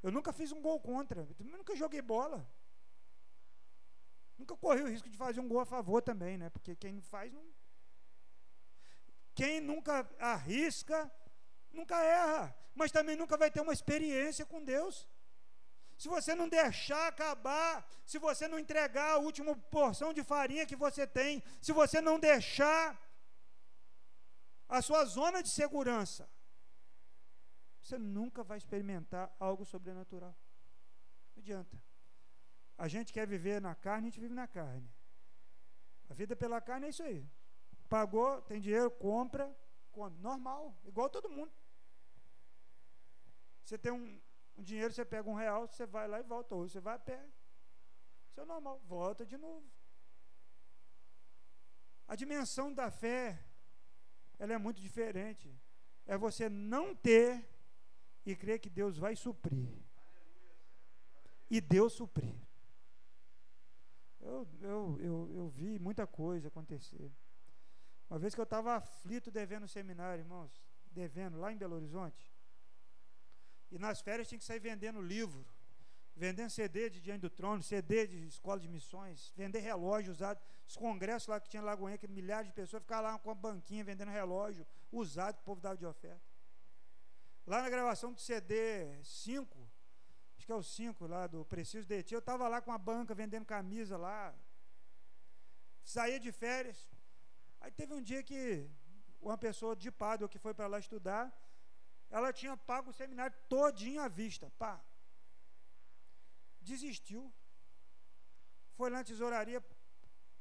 [0.03, 2.51] eu nunca fiz um gol contra, eu nunca joguei bola.
[4.39, 6.49] Nunca corri o risco de fazer um gol a favor também, né?
[6.49, 7.45] Porque quem não faz não.
[9.35, 11.13] Quem nunca arrisca,
[11.71, 15.07] nunca erra, mas também nunca vai ter uma experiência com Deus.
[16.03, 20.75] Se você não deixar acabar, se você não entregar a última porção de farinha que
[20.75, 23.01] você tem, se você não deixar
[24.69, 26.29] a sua zona de segurança,
[27.81, 30.37] você nunca vai experimentar algo sobrenatural.
[31.37, 31.81] Não adianta.
[32.77, 34.93] A gente quer viver na carne, a gente vive na carne.
[36.11, 37.25] A vida pela carne é isso aí.
[37.89, 39.57] Pagou, tem dinheiro, compra,
[39.93, 40.19] come.
[40.19, 41.53] Normal, igual todo mundo.
[43.63, 44.21] Você tem um,
[44.57, 46.55] um dinheiro, você pega um real, você vai lá e volta.
[46.55, 47.25] Ou você vai a pé.
[48.29, 49.67] Isso é normal, volta de novo.
[52.07, 53.43] A dimensão da fé,
[54.39, 55.55] ela é muito diferente.
[56.07, 57.49] É você não ter
[58.25, 59.69] e crer que Deus vai suprir.
[61.51, 62.35] E Deus suprir.
[64.21, 67.13] Eu, eu, eu, eu vi muita coisa acontecer.
[68.09, 72.32] Uma vez que eu estava aflito devendo seminário, irmãos, devendo lá em Belo Horizonte.
[73.73, 75.47] E nas férias tinha que sair vendendo livro,
[76.15, 80.39] vendendo CD de Diante do Trono, CD de escola de missões, vender relógio usado.
[80.69, 83.35] Os congressos lá que tinha em Lagoinha, que milhares de pessoas ficavam lá com a
[83.35, 86.23] banquinha vendendo relógio usado que o povo dava de oferta.
[87.47, 89.59] Lá na gravação do CD 5,
[90.37, 92.79] acho que é o 5 lá do Preciso de Ti, eu estava lá com a
[92.79, 94.35] banca vendendo camisa lá,
[95.83, 96.91] saía de férias.
[97.59, 98.71] Aí teve um dia que
[99.19, 101.33] uma pessoa de Pádua que foi para lá estudar,
[102.13, 104.75] ela tinha pago o seminário todinho à vista, pá.
[106.61, 107.33] Desistiu.
[108.75, 109.65] Foi lá na tesouraria,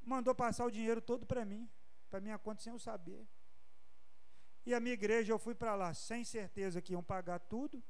[0.03, 1.69] mandou passar o dinheiro todo para mim,
[2.09, 3.26] para minha conta sem eu saber.
[4.65, 7.82] E a minha igreja, eu fui para lá sem certeza que iam pagar tudo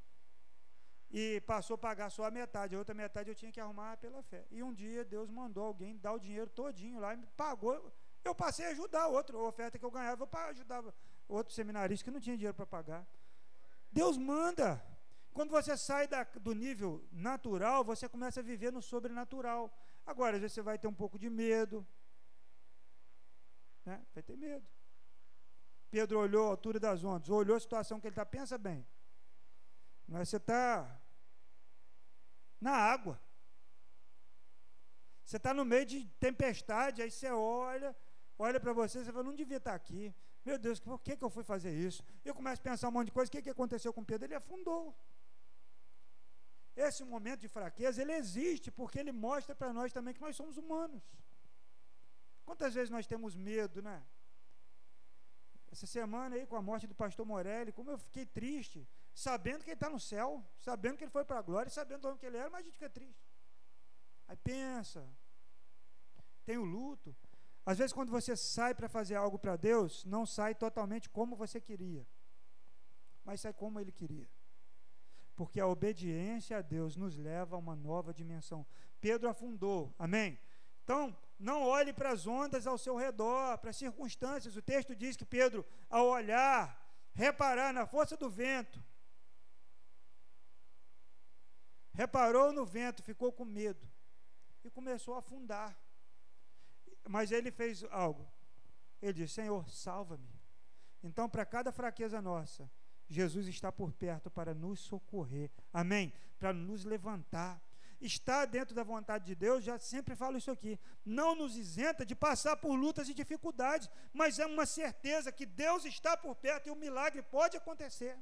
[1.10, 4.22] e passou a pagar só a metade, a outra metade eu tinha que arrumar pela
[4.22, 4.46] fé.
[4.52, 7.92] E um dia Deus mandou alguém dar o dinheiro todinho lá e me pagou.
[8.24, 10.94] Eu passei a ajudar outro, a oferta que eu ganhava, eu ajudava
[11.28, 13.08] outro seminarista que não tinha dinheiro para pagar.
[13.92, 14.82] Deus manda.
[15.34, 19.72] Quando você sai da, do nível natural, você começa a viver no sobrenatural.
[20.06, 21.86] Agora, às vezes você vai ter um pouco de medo.
[23.86, 24.06] Né?
[24.14, 24.66] Vai ter medo.
[25.90, 28.88] Pedro olhou a altura das ondas, olhou a situação que ele está, pensa bem.
[30.14, 31.02] É, você está
[32.60, 33.22] na água.
[35.26, 37.96] Você está no meio de tempestade, aí você olha,
[38.38, 40.14] olha para você, você fala, não devia estar tá aqui.
[40.44, 42.04] Meu Deus, por que, que eu fui fazer isso?
[42.26, 43.30] Eu começo a pensar um monte de coisa.
[43.30, 44.26] O que, que aconteceu com Pedro?
[44.28, 44.96] Ele afundou.
[46.76, 50.58] Esse momento de fraqueza, ele existe porque ele mostra para nós também que nós somos
[50.58, 51.04] humanos.
[52.46, 54.04] Quantas vezes nós temos medo, né?
[55.72, 59.70] Essa semana aí, com a morte do pastor Morelli, como eu fiquei triste, sabendo que
[59.70, 62.38] ele está no céu, sabendo que ele foi para a glória, sabendo onde que ele
[62.38, 63.24] era, mas a gente fica triste.
[64.28, 65.08] Aí pensa,
[66.44, 67.16] tem o luto.
[67.66, 71.62] Às vezes, quando você sai para fazer algo para Deus, não sai totalmente como você
[71.62, 72.08] queria,
[73.24, 74.28] mas sai como Ele queria.
[75.36, 78.66] Porque a obediência a Deus nos leva a uma nova dimensão.
[79.00, 80.40] Pedro afundou, amém?
[80.84, 84.56] Então, não olhe para as ondas ao seu redor, para as circunstâncias.
[84.56, 86.80] O texto diz que Pedro, ao olhar,
[87.14, 88.84] reparar na força do vento,
[91.94, 93.90] reparou no vento, ficou com medo
[94.64, 95.81] e começou a afundar.
[97.08, 98.32] Mas ele fez algo.
[99.02, 100.30] Ele disse: Senhor, salva-me.
[101.04, 102.70] Então, para cada fraqueza nossa,
[103.08, 105.50] Jesus está por perto para nos socorrer.
[105.74, 106.14] Amém?
[106.40, 107.62] Para nos levantar.
[108.00, 110.80] Está dentro da vontade de Deus, já sempre falo isso aqui.
[111.06, 115.86] Não nos isenta de passar por lutas e dificuldades, mas é uma certeza que Deus
[115.86, 118.18] está por perto e o milagre pode acontecer.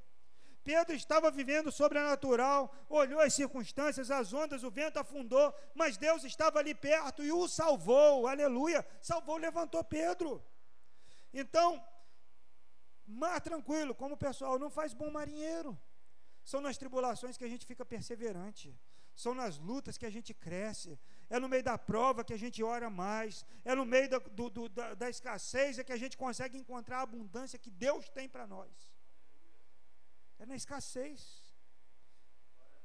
[0.69, 6.59] Pedro estava vivendo sobrenatural, olhou as circunstâncias, as ondas, o vento afundou, mas Deus estava
[6.59, 10.31] ali perto e o salvou, aleluia, salvou, levantou Pedro.
[11.33, 11.83] Então,
[13.23, 15.71] mar tranquilo, como o pessoal não faz bom marinheiro.
[16.43, 18.67] São nas tribulações que a gente fica perseverante,
[19.15, 20.99] são nas lutas que a gente cresce,
[21.31, 24.51] é no meio da prova que a gente ora mais, é no meio da, do,
[24.51, 28.29] do, da, da escassez é que a gente consegue encontrar a abundância que Deus tem
[28.29, 28.87] para nós.
[30.39, 31.21] É na escassez.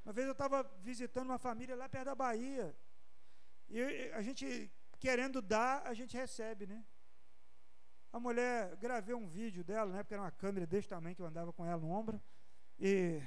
[0.04, 2.76] Uma vez eu estava visitando uma família lá perto da Bahia.
[3.68, 3.80] E
[4.12, 6.84] a gente, querendo dar, a gente recebe, né?
[8.12, 10.02] A mulher, gravei um vídeo dela, né?
[10.02, 12.20] Porque era uma câmera desse tamanho que eu andava com ela no ombro.
[12.78, 13.22] E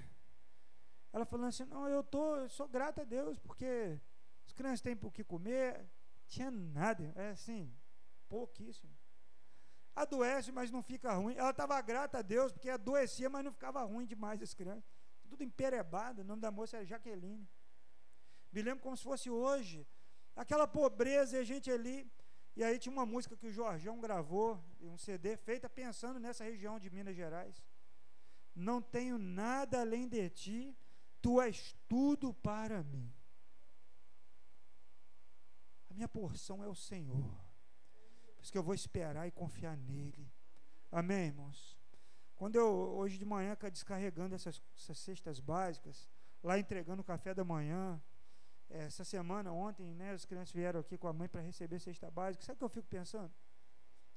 [1.11, 3.99] ela falando assim: Não, eu, tô, eu sou grata a Deus, porque
[4.45, 5.89] as crianças têm o que comer.
[6.27, 7.73] Tinha nada, é assim,
[8.27, 8.96] pouquíssimo
[10.03, 11.35] adoece, mas não fica ruim.
[11.35, 14.85] Ela estava grata a Deus, porque adoecia, mas não ficava ruim demais as crianças.
[15.27, 17.47] Tudo emperebado, o nome da moça é Jaqueline.
[18.51, 19.85] Me lembro como se fosse hoje.
[20.35, 22.09] Aquela pobreza e a gente ali.
[22.55, 26.79] E aí tinha uma música que o Jorgão gravou, um CD, feita pensando nessa região
[26.79, 27.63] de Minas Gerais.
[28.55, 30.77] Não tenho nada além de ti,
[31.21, 33.13] tu és tudo para mim.
[35.89, 37.46] A minha porção é o Senhor
[38.47, 40.31] isso que eu vou esperar e confiar nele.
[40.89, 41.77] Amém, irmãos?
[42.33, 46.09] Quando eu, hoje de manhã, descarregando essas, essas cestas básicas,
[46.41, 48.01] lá entregando o café da manhã,
[48.69, 52.09] é, essa semana, ontem, né, as crianças vieram aqui com a mãe para receber cesta
[52.09, 52.45] básica.
[52.45, 53.33] Sabe o que eu fico pensando?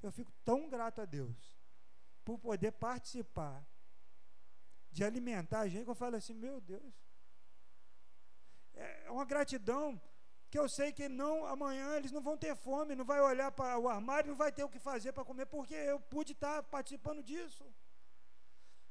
[0.01, 1.59] Eu fico tão grato a Deus
[2.23, 3.67] por poder participar
[4.91, 6.93] de alimentar a gente que eu falo assim, meu Deus.
[8.75, 10.01] É uma gratidão
[10.51, 13.79] que eu sei que não amanhã eles não vão ter fome, não vai olhar para
[13.79, 17.23] o armário, não vai ter o que fazer para comer, porque eu pude estar participando
[17.23, 17.65] disso.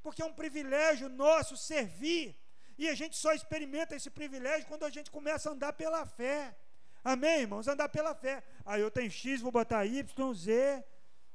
[0.03, 2.35] Porque é um privilégio nosso servir,
[2.79, 6.57] e a gente só experimenta esse privilégio quando a gente começa a andar pela fé.
[7.05, 7.69] Amém, irmãos?
[7.69, 8.43] Andar pela fé.
[8.65, 10.83] Aí eu tenho X, vou botar Y, Z.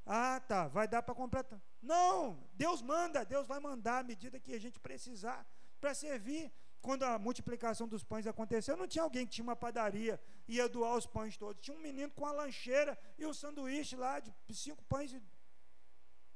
[0.07, 1.61] Ah, tá, vai dar para completar.
[1.83, 5.45] Não, Deus manda, Deus vai mandar à medida que a gente precisar
[5.79, 6.51] para servir
[6.85, 10.69] quando a multiplicação dos pães aconteceu, não tinha alguém que tinha uma padaria e ia
[10.69, 11.59] doar os pães todos.
[11.63, 15.19] Tinha um menino com a lancheira e um sanduíche lá de cinco pães e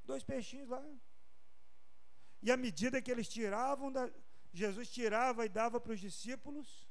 [0.04, 0.84] dois peixinhos lá.
[2.42, 4.10] E à medida que eles tiravam, da,
[4.52, 6.90] Jesus tirava e dava para os discípulos,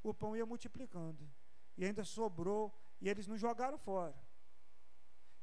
[0.00, 1.28] o pão ia multiplicando.
[1.76, 4.14] E ainda sobrou, e eles não jogaram fora.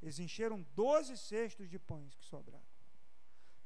[0.02, 2.72] Eles encheram doze cestos de pães que sobraram.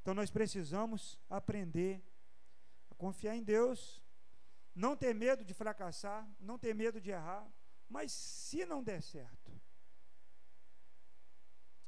[0.02, 2.04] Então nós precisamos aprender
[2.98, 4.02] Confiar em Deus,
[4.74, 7.48] não ter medo de fracassar, não ter medo de errar,
[7.90, 9.52] mas se não der certo,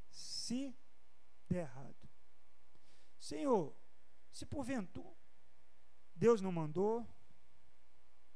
[0.09, 0.75] se
[1.47, 2.09] der errado,
[3.19, 3.75] Senhor,
[4.31, 5.15] se porventura
[6.15, 7.05] Deus não mandou,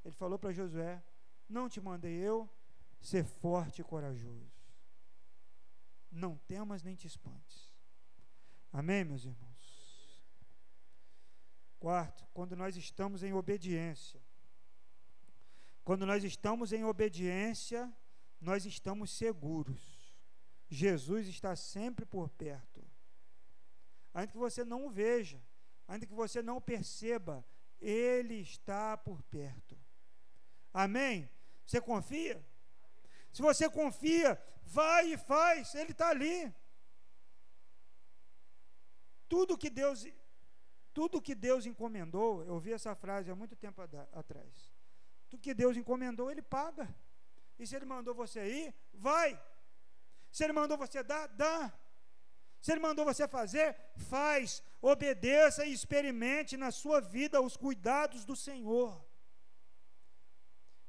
[0.04, 1.02] Ele falou para Josué:
[1.48, 2.50] Não te mandei eu,
[3.00, 4.52] ser forte e corajoso.
[6.12, 7.74] Não temas nem te espantes.
[8.72, 9.49] Amém, meus irmãos?
[11.80, 14.22] Quarto, quando nós estamos em obediência.
[15.84, 17.92] Quando nós estamos em obediência,
[18.40, 20.14] nós estamos seguros.
[20.70, 22.86] Jesus está sempre por perto.
[24.14, 25.42] Ainda que você não o veja,
[25.88, 27.46] ainda que você não perceba,
[27.80, 29.80] Ele está por perto.
[30.74, 31.30] Amém?
[31.66, 32.46] Você confia?
[33.32, 36.54] Se você confia, vai e faz, Ele está ali.
[39.28, 40.06] Tudo que Deus,
[41.00, 43.82] tudo que Deus encomendou, eu ouvi essa frase há muito tempo
[44.22, 44.54] atrás.
[45.30, 46.94] Tudo que Deus encomendou, Ele paga.
[47.58, 49.42] E se Ele mandou você ir, vai.
[50.30, 51.74] Se Ele mandou você dar, dá.
[52.60, 54.62] Se Ele mandou você fazer, faz.
[54.82, 58.92] Obedeça e experimente na sua vida os cuidados do Senhor.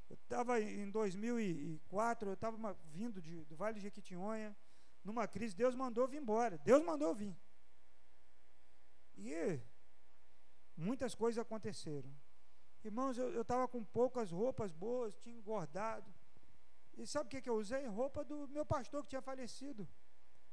[0.08, 4.56] Eu estava em 2004, eu estava vindo de, do Vale de Jequitinhonha,
[5.04, 6.58] numa crise, Deus mandou vir embora.
[6.58, 7.38] Deus mandou vir.
[9.16, 9.60] E
[10.76, 12.10] muitas coisas aconteceram.
[12.82, 16.12] Irmãos, eu estava com poucas roupas boas, tinha engordado.
[16.96, 17.86] E sabe o que, que eu usei?
[17.86, 19.88] Roupa do meu pastor que tinha falecido.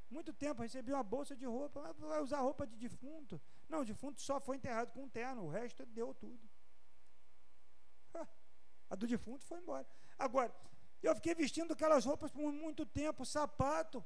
[0.09, 1.93] Muito tempo recebi uma bolsa de roupa.
[1.93, 3.41] Vai usar roupa de defunto?
[3.67, 6.49] Não, o defunto só foi enterrado com um terno, o resto deu tudo.
[8.89, 9.85] A do defunto foi embora.
[10.17, 10.53] Agora,
[11.03, 14.03] eu fiquei vestindo aquelas roupas por muito tempo, sapato.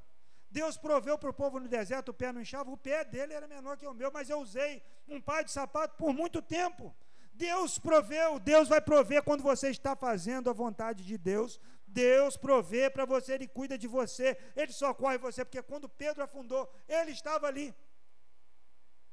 [0.52, 3.48] Deus proveu para o povo no deserto, o pé não inchava, o pé dele era
[3.48, 6.94] menor que o meu, mas eu usei um par de sapato por muito tempo.
[7.32, 11.58] Deus proveu, Deus vai prover quando você está fazendo a vontade de Deus.
[11.86, 16.70] Deus provê para você, Ele cuida de você, Ele socorre você, porque quando Pedro afundou,
[16.86, 17.74] Ele estava ali.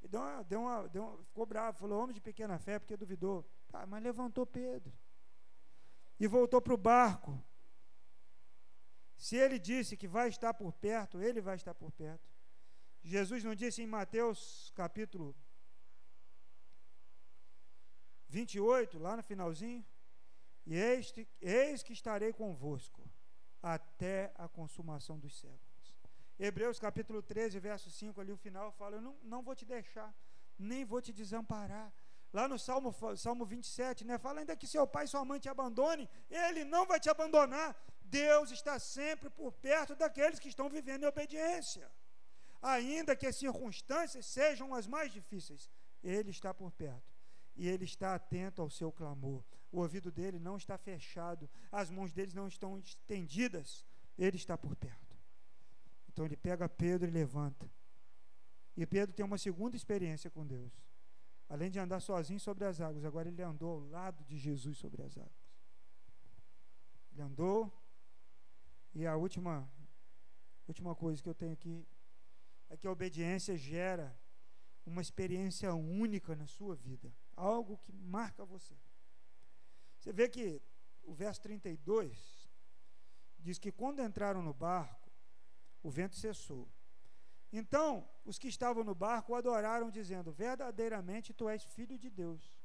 [0.01, 2.97] E deu uma, deu uma, deu uma, ficou bravo, falou: homem de pequena fé, porque
[2.97, 3.49] duvidou.
[3.71, 4.91] Ah, mas levantou Pedro
[6.19, 7.41] e voltou para o barco.
[9.19, 12.25] Se ele disse que vai estar por perto, ele vai estar por perto.
[13.03, 15.35] Jesus não disse em Mateus capítulo
[18.29, 19.85] 28, lá no finalzinho,
[20.65, 23.01] e eis, eis que estarei convosco
[23.61, 25.97] até a consumação dos séculos.
[26.39, 30.15] Hebreus capítulo 13, verso 5, ali o final fala: Eu não, não vou te deixar,
[30.57, 31.91] nem vou te desamparar.
[32.31, 34.17] Lá no Salmo, Salmo 27, né?
[34.17, 37.75] Fala ainda que seu pai e sua mãe te abandone, ele não vai te abandonar.
[38.09, 41.89] Deus está sempre por perto daqueles que estão vivendo em obediência.
[42.61, 45.69] Ainda que as circunstâncias sejam as mais difíceis,
[46.03, 47.13] Ele está por perto
[47.55, 49.43] e Ele está atento ao seu clamor.
[49.71, 53.85] O ouvido dele não está fechado, as mãos dele não estão estendidas,
[54.17, 55.09] Ele está por perto.
[56.19, 57.71] Então ele pega Pedro e levanta.
[58.75, 60.73] E Pedro tem uma segunda experiência com Deus.
[61.47, 65.01] Além de andar sozinho sobre as águas, agora ele andou ao lado de Jesus sobre
[65.01, 65.49] as águas.
[67.13, 67.73] Ele andou,
[68.99, 69.69] e a última,
[70.67, 71.87] última coisa que eu tenho aqui
[72.69, 74.07] é que a obediência gera
[74.85, 78.75] uma experiência única na sua vida, algo que marca você.
[79.97, 80.61] Você vê que
[81.03, 82.49] o verso 32
[83.37, 85.11] diz que quando entraram no barco,
[85.81, 86.69] o vento cessou
[87.51, 92.55] então, os que estavam no barco adoraram, dizendo: Verdadeiramente tu és filho de Deus.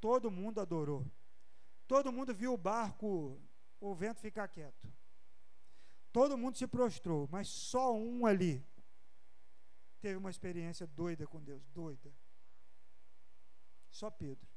[0.00, 1.06] Todo mundo adorou.
[1.86, 3.40] Todo mundo viu o barco,
[3.80, 4.92] o vento ficar quieto.
[6.12, 8.64] Todo mundo se prostrou, mas só um ali
[10.00, 12.12] teve uma experiência doida com Deus doida.
[13.90, 14.48] Só Pedro.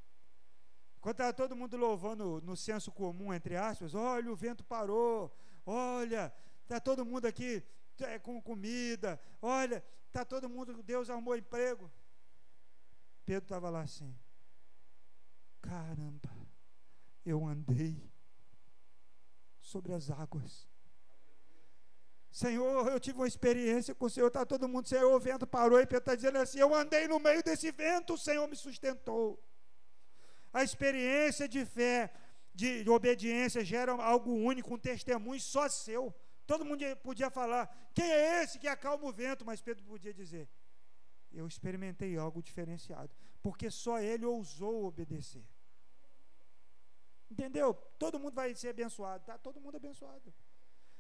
[1.02, 5.34] Quando estava todo mundo louvando no senso comum, entre aspas, olha, o vento parou,
[5.66, 7.64] olha, está todo mundo aqui
[8.00, 9.20] é, com comida.
[9.42, 11.92] Olha, está todo mundo, Deus arrumou emprego.
[13.26, 14.18] Pedro estava lá assim.
[15.62, 16.30] Caramba,
[17.26, 18.09] eu andei
[19.74, 20.68] sobre as águas.
[22.32, 25.80] Senhor, eu tive uma experiência com o Senhor, está todo mundo, Senhor, o vento parou
[25.80, 29.42] e Pedro está dizendo assim: Eu andei no meio desse vento, o Senhor me sustentou.
[30.54, 32.12] A experiência de fé,
[32.54, 36.14] de, obediência, gera algo único, um testemunho só seu.
[36.46, 37.64] Todo mundo podia falar:
[37.94, 39.46] quem é esse que acalma o vento?
[39.46, 40.48] Mas Pedro podia dizer:
[41.32, 43.12] eu experimentei algo diferenciado,
[43.42, 45.46] porque só ele ousou obedecer.
[47.30, 47.74] Entendeu?
[47.98, 49.38] Todo mundo vai ser abençoado, tá?
[49.38, 50.34] Todo mundo abençoado.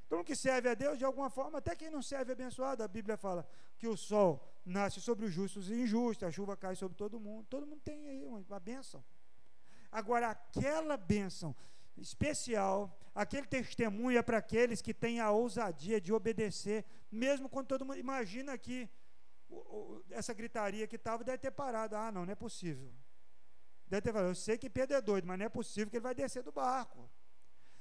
[0.07, 2.83] Todo mundo que serve a Deus, de alguma forma, até quem não serve é abençoado.
[2.83, 6.75] A Bíblia fala que o sol nasce sobre os justos e injustos, a chuva cai
[6.75, 7.45] sobre todo mundo.
[7.47, 9.03] Todo mundo tem aí uma, bênção.
[9.91, 11.55] Agora, aquela bênção
[11.97, 17.85] especial, aquele testemunho é para aqueles que têm a ousadia de obedecer, mesmo quando todo
[17.85, 17.97] mundo.
[17.97, 18.89] Imagina que
[20.11, 21.95] essa gritaria que estava deve ter parado.
[21.95, 22.91] Ah, não, não é possível.
[23.89, 26.03] Deve ter falado, eu sei que Pedro é doido, mas não é possível que ele
[26.03, 27.09] vai descer do barco.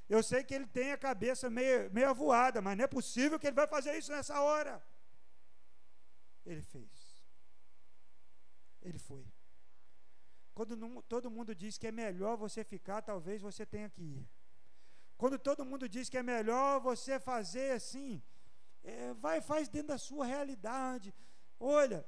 [0.09, 3.46] Eu sei que ele tem a cabeça meio, meio voada, mas não é possível que
[3.46, 4.82] ele vai fazer isso nessa hora.
[6.46, 7.22] Ele fez.
[8.80, 9.26] Ele foi.
[10.54, 14.28] Quando não, todo mundo diz que é melhor você ficar, talvez você tenha que ir.
[15.18, 18.22] Quando todo mundo diz que é melhor você fazer assim,
[18.82, 21.14] é, vai faz dentro da sua realidade.
[21.61, 22.06] Olha,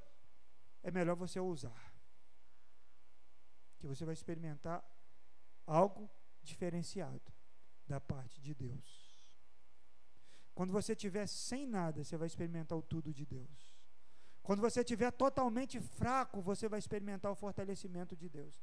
[0.83, 1.90] é melhor você ousar.
[3.81, 4.85] Que você vai experimentar
[5.67, 6.09] algo
[6.43, 7.33] diferenciado
[7.89, 8.89] da parte de Deus.
[10.55, 13.75] Quando você estiver sem nada, você vai experimentar o tudo de Deus.
[14.43, 18.63] Quando você estiver totalmente fraco, você vai experimentar o fortalecimento de Deus.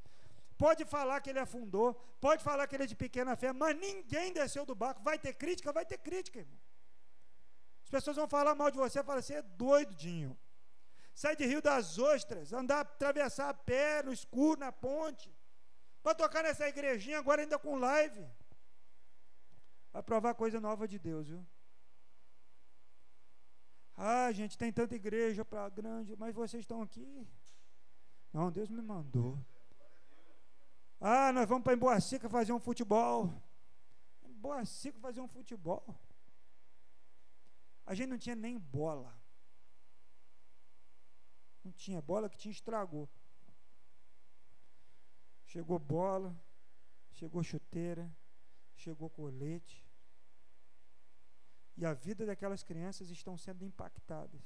[0.57, 4.34] Pode falar que ele afundou, pode falar que ele é de pequena fé, mas ninguém
[4.34, 5.03] desceu do barco.
[5.03, 5.72] Vai ter crítica?
[5.72, 6.59] Vai ter crítica, irmão.
[7.84, 10.38] As pessoas vão falar mal de você, falar, você é doidinho.
[11.22, 15.36] Sai de Rio das Ostras, andar, atravessar a pé no escuro, na ponte,
[16.03, 18.24] para tocar nessa igrejinha, agora ainda com live.
[19.91, 21.43] Vai provar coisa nova de Deus, viu?
[23.95, 27.28] Ah, gente, tem tanta igreja para grande, mas vocês estão aqui.
[28.32, 29.43] Não, Deus me mandou.
[31.01, 33.34] Ah, nós vamos para Emboacica fazer um futebol.
[34.22, 35.84] Emboacica fazer um futebol.
[37.88, 39.20] A gente não tinha nem bola.
[41.64, 43.10] Não tinha bola que tinha estragou.
[45.45, 46.36] Chegou bola,
[47.12, 48.10] chegou chuteira,
[48.76, 49.88] chegou colete
[51.78, 54.41] e a vida daquelas crianças estão sendo impactadas.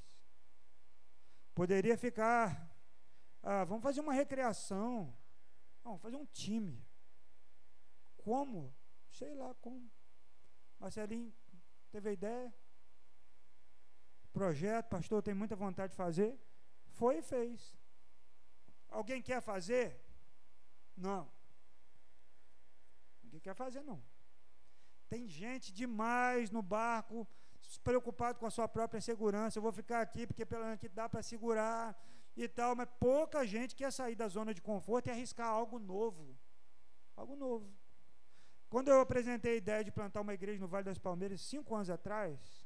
[1.56, 2.70] Poderia ficar,
[3.42, 5.18] ah, vamos fazer uma recreação,
[5.82, 6.86] vamos fazer um time.
[8.18, 8.76] Como?
[9.10, 9.90] Sei lá como.
[10.78, 11.34] Marcelinho
[11.90, 12.54] teve a ideia,
[14.34, 16.38] projeto, pastor, tem muita vontade de fazer.
[17.02, 17.60] Foi e fez.
[18.98, 19.88] Alguém quer fazer?
[20.96, 21.22] Não.
[23.24, 24.00] Ninguém quer fazer, não.
[25.10, 27.28] Tem gente demais no barco,
[27.84, 29.58] preocupado com a sua própria segurança.
[29.58, 32.00] Eu vou ficar aqui porque pelo aqui dá para segurar
[32.38, 36.38] e tal, mas pouca gente quer sair da zona de conforto e arriscar algo novo.
[37.16, 37.68] Algo novo.
[38.70, 41.90] Quando eu apresentei a ideia de plantar uma igreja no Vale das Palmeiras, cinco anos
[41.90, 42.61] atrás,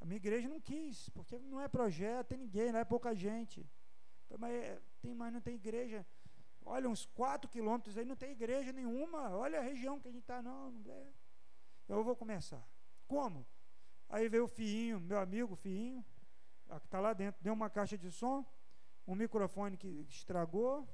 [0.00, 3.68] a minha igreja não quis, porque não é projeto, tem ninguém, não é pouca gente.
[4.38, 6.06] Mas é, tem, mas não tem igreja.
[6.64, 9.30] Olha, uns 4 quilômetros aí não tem igreja nenhuma.
[9.30, 10.82] Olha a região que a gente está, não.
[10.86, 11.06] É.
[11.88, 12.62] Eu vou começar.
[13.06, 13.46] Como?
[14.08, 16.04] Aí veio o Fiinho, meu amigo Fiinho,
[16.80, 18.44] que está lá dentro, deu uma caixa de som,
[19.06, 20.86] um microfone que estragou.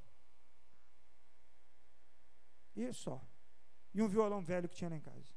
[2.77, 3.21] E só.
[3.93, 5.33] E um violão velho que tinha lá em casa.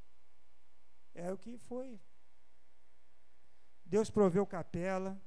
[1.13, 1.99] É o que foi.
[3.87, 5.19] Deus proveu capela,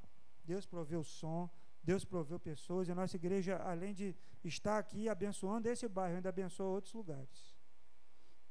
[0.44, 1.48] Deus proveu som,
[1.82, 6.28] Deus proveu pessoas e a nossa igreja, além de estar aqui abençoando esse bairro, ainda
[6.28, 7.56] abençoa outros lugares.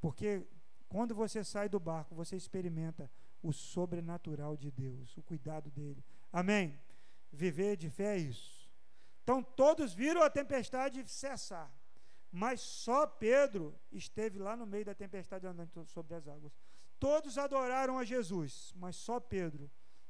[0.01, 0.47] Porque
[0.88, 3.10] quando você sai do barco, você experimenta
[3.41, 6.03] o sobrenatural de Deus, o cuidado dele.
[6.34, 6.80] Amém?
[7.32, 8.68] Viver de fé é isso.
[9.24, 11.72] Então todos viram a tempestade cessar,
[12.32, 16.51] mas só Pedro esteve lá no meio da tempestade andando sobre as águas.
[16.99, 19.70] Todos adoraram a Jesus, mas só Pedro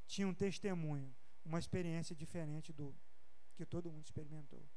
[0.09, 2.95] tinha um testemunho, uma experiência diferente do
[3.55, 4.67] que todo mundo experimentou.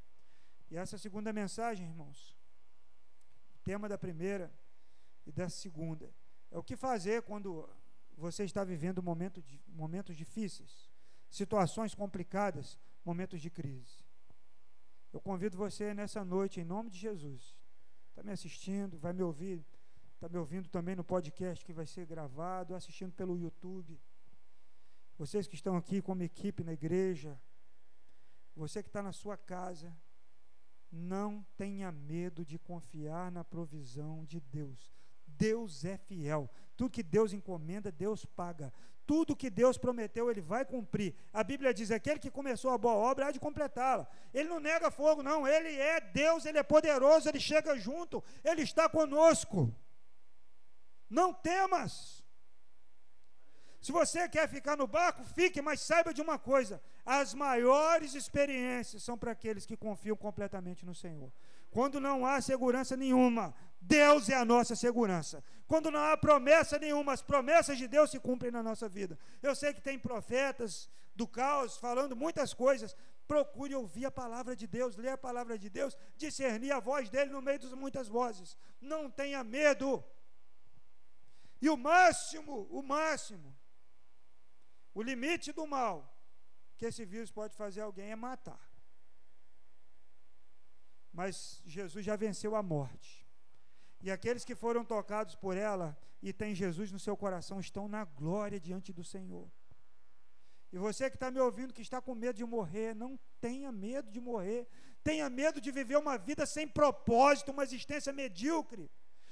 [0.71, 2.37] E essa segunda mensagem, irmãos,
[3.55, 4.53] o tema da primeira
[5.25, 6.13] e da segunda,
[6.51, 7.67] é o que fazer quando
[8.15, 10.91] você está vivendo momento de, momentos difíceis,
[11.31, 14.05] situações complicadas, momentos de crise.
[15.15, 17.57] Eu convido você nessa noite, em nome de Jesus,
[18.11, 19.65] está me assistindo, vai me ouvir,
[20.15, 23.99] está me ouvindo também no podcast que vai ser gravado, assistindo pelo YouTube.
[25.23, 27.41] Vocês que estão aqui como equipe na igreja,
[28.57, 29.97] você que está na sua casa,
[30.91, 34.93] não tenha medo de confiar na provisão de Deus.
[35.25, 36.51] Deus é fiel.
[36.77, 38.73] Tudo que Deus encomenda, Deus paga.
[39.07, 41.15] Tudo que Deus prometeu, Ele vai cumprir.
[41.33, 44.09] A Bíblia diz: aquele que começou a boa obra há de completá-la.
[44.35, 45.47] Ele não nega fogo, não.
[45.47, 49.73] Ele é Deus, Ele é poderoso, Ele chega junto, Ele está conosco.
[51.09, 52.22] Não temas.
[53.83, 59.03] Se você quer ficar no barco, fique, mas saiba de uma coisa: as maiores experiências
[59.03, 61.33] são para aqueles que confiam completamente no Senhor.
[61.69, 65.43] Quando não há segurança nenhuma, Deus é a nossa segurança.
[65.67, 69.19] Quando não há promessa nenhuma, as promessas de Deus se cumprem na nossa vida.
[69.43, 72.95] Eu sei que tem profetas do caos falando muitas coisas.
[73.27, 77.33] Procure ouvir a palavra de Deus, ler a palavra de Deus, discernir a voz dele
[77.33, 78.57] no meio das muitas vozes.
[78.81, 80.05] Não tenha medo.
[81.61, 83.57] E o máximo, o máximo,
[84.95, 86.13] o limite do mal
[86.77, 88.71] que esse vírus pode fazer alguém é matar.
[91.13, 93.27] Mas Jesus já venceu a morte.
[94.01, 98.05] E aqueles que foram tocados por ela e têm Jesus no seu coração estão na
[98.05, 99.51] glória diante do Senhor.
[100.73, 104.11] E você que está me ouvindo, que está com medo de morrer, não tenha medo
[104.11, 104.67] de morrer.
[105.05, 108.91] Tenha medo de viver uma vida sem propósito, uma existência medíocre.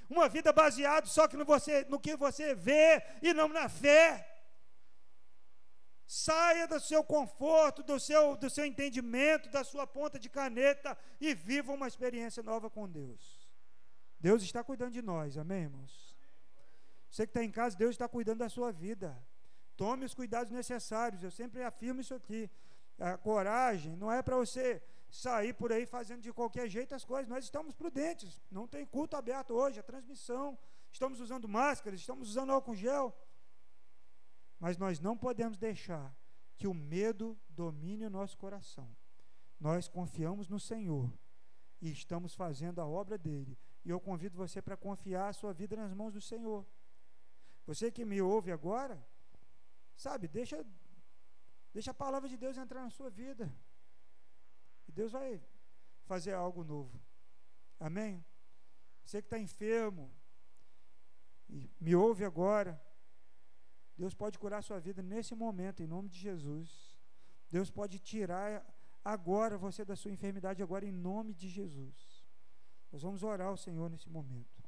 [0.08, 4.29] Uma vida baseada só que no, você, no que você vê e não na fé.
[6.12, 11.32] Saia do seu conforto, do seu, do seu entendimento, da sua ponta de caneta e
[11.36, 13.48] viva uma experiência nova com Deus.
[14.18, 16.16] Deus está cuidando de nós, amém, irmãos?
[17.08, 19.16] Você que está em casa, Deus está cuidando da sua vida.
[19.76, 21.22] Tome os cuidados necessários.
[21.22, 22.50] Eu sempre afirmo isso aqui.
[22.98, 27.28] A coragem não é para você sair por aí fazendo de qualquer jeito as coisas.
[27.28, 28.42] Nós estamos prudentes.
[28.50, 30.58] Não tem culto aberto hoje, a transmissão.
[30.90, 33.16] Estamos usando máscaras, estamos usando álcool gel.
[34.61, 36.14] Mas nós não podemos deixar
[36.56, 38.94] que o medo domine o nosso coração.
[39.58, 41.11] Nós confiamos no Senhor
[41.80, 43.58] e estamos fazendo a obra dele.
[43.82, 46.66] E eu convido você para confiar a sua vida nas mãos do Senhor.
[47.66, 49.02] Você que me ouve agora,
[49.96, 50.64] sabe, deixa
[51.72, 53.50] deixa a palavra de Deus entrar na sua vida.
[54.86, 55.42] E Deus vai
[56.04, 57.00] fazer algo novo.
[57.78, 58.22] Amém?
[59.04, 60.12] Você que está enfermo
[61.48, 62.80] e me ouve agora,
[64.01, 66.98] Deus pode curar a sua vida nesse momento, em nome de Jesus.
[67.51, 68.64] Deus pode tirar
[69.05, 72.24] agora você da sua enfermidade, agora em nome de Jesus.
[72.90, 74.59] Nós vamos orar ao Senhor nesse momento.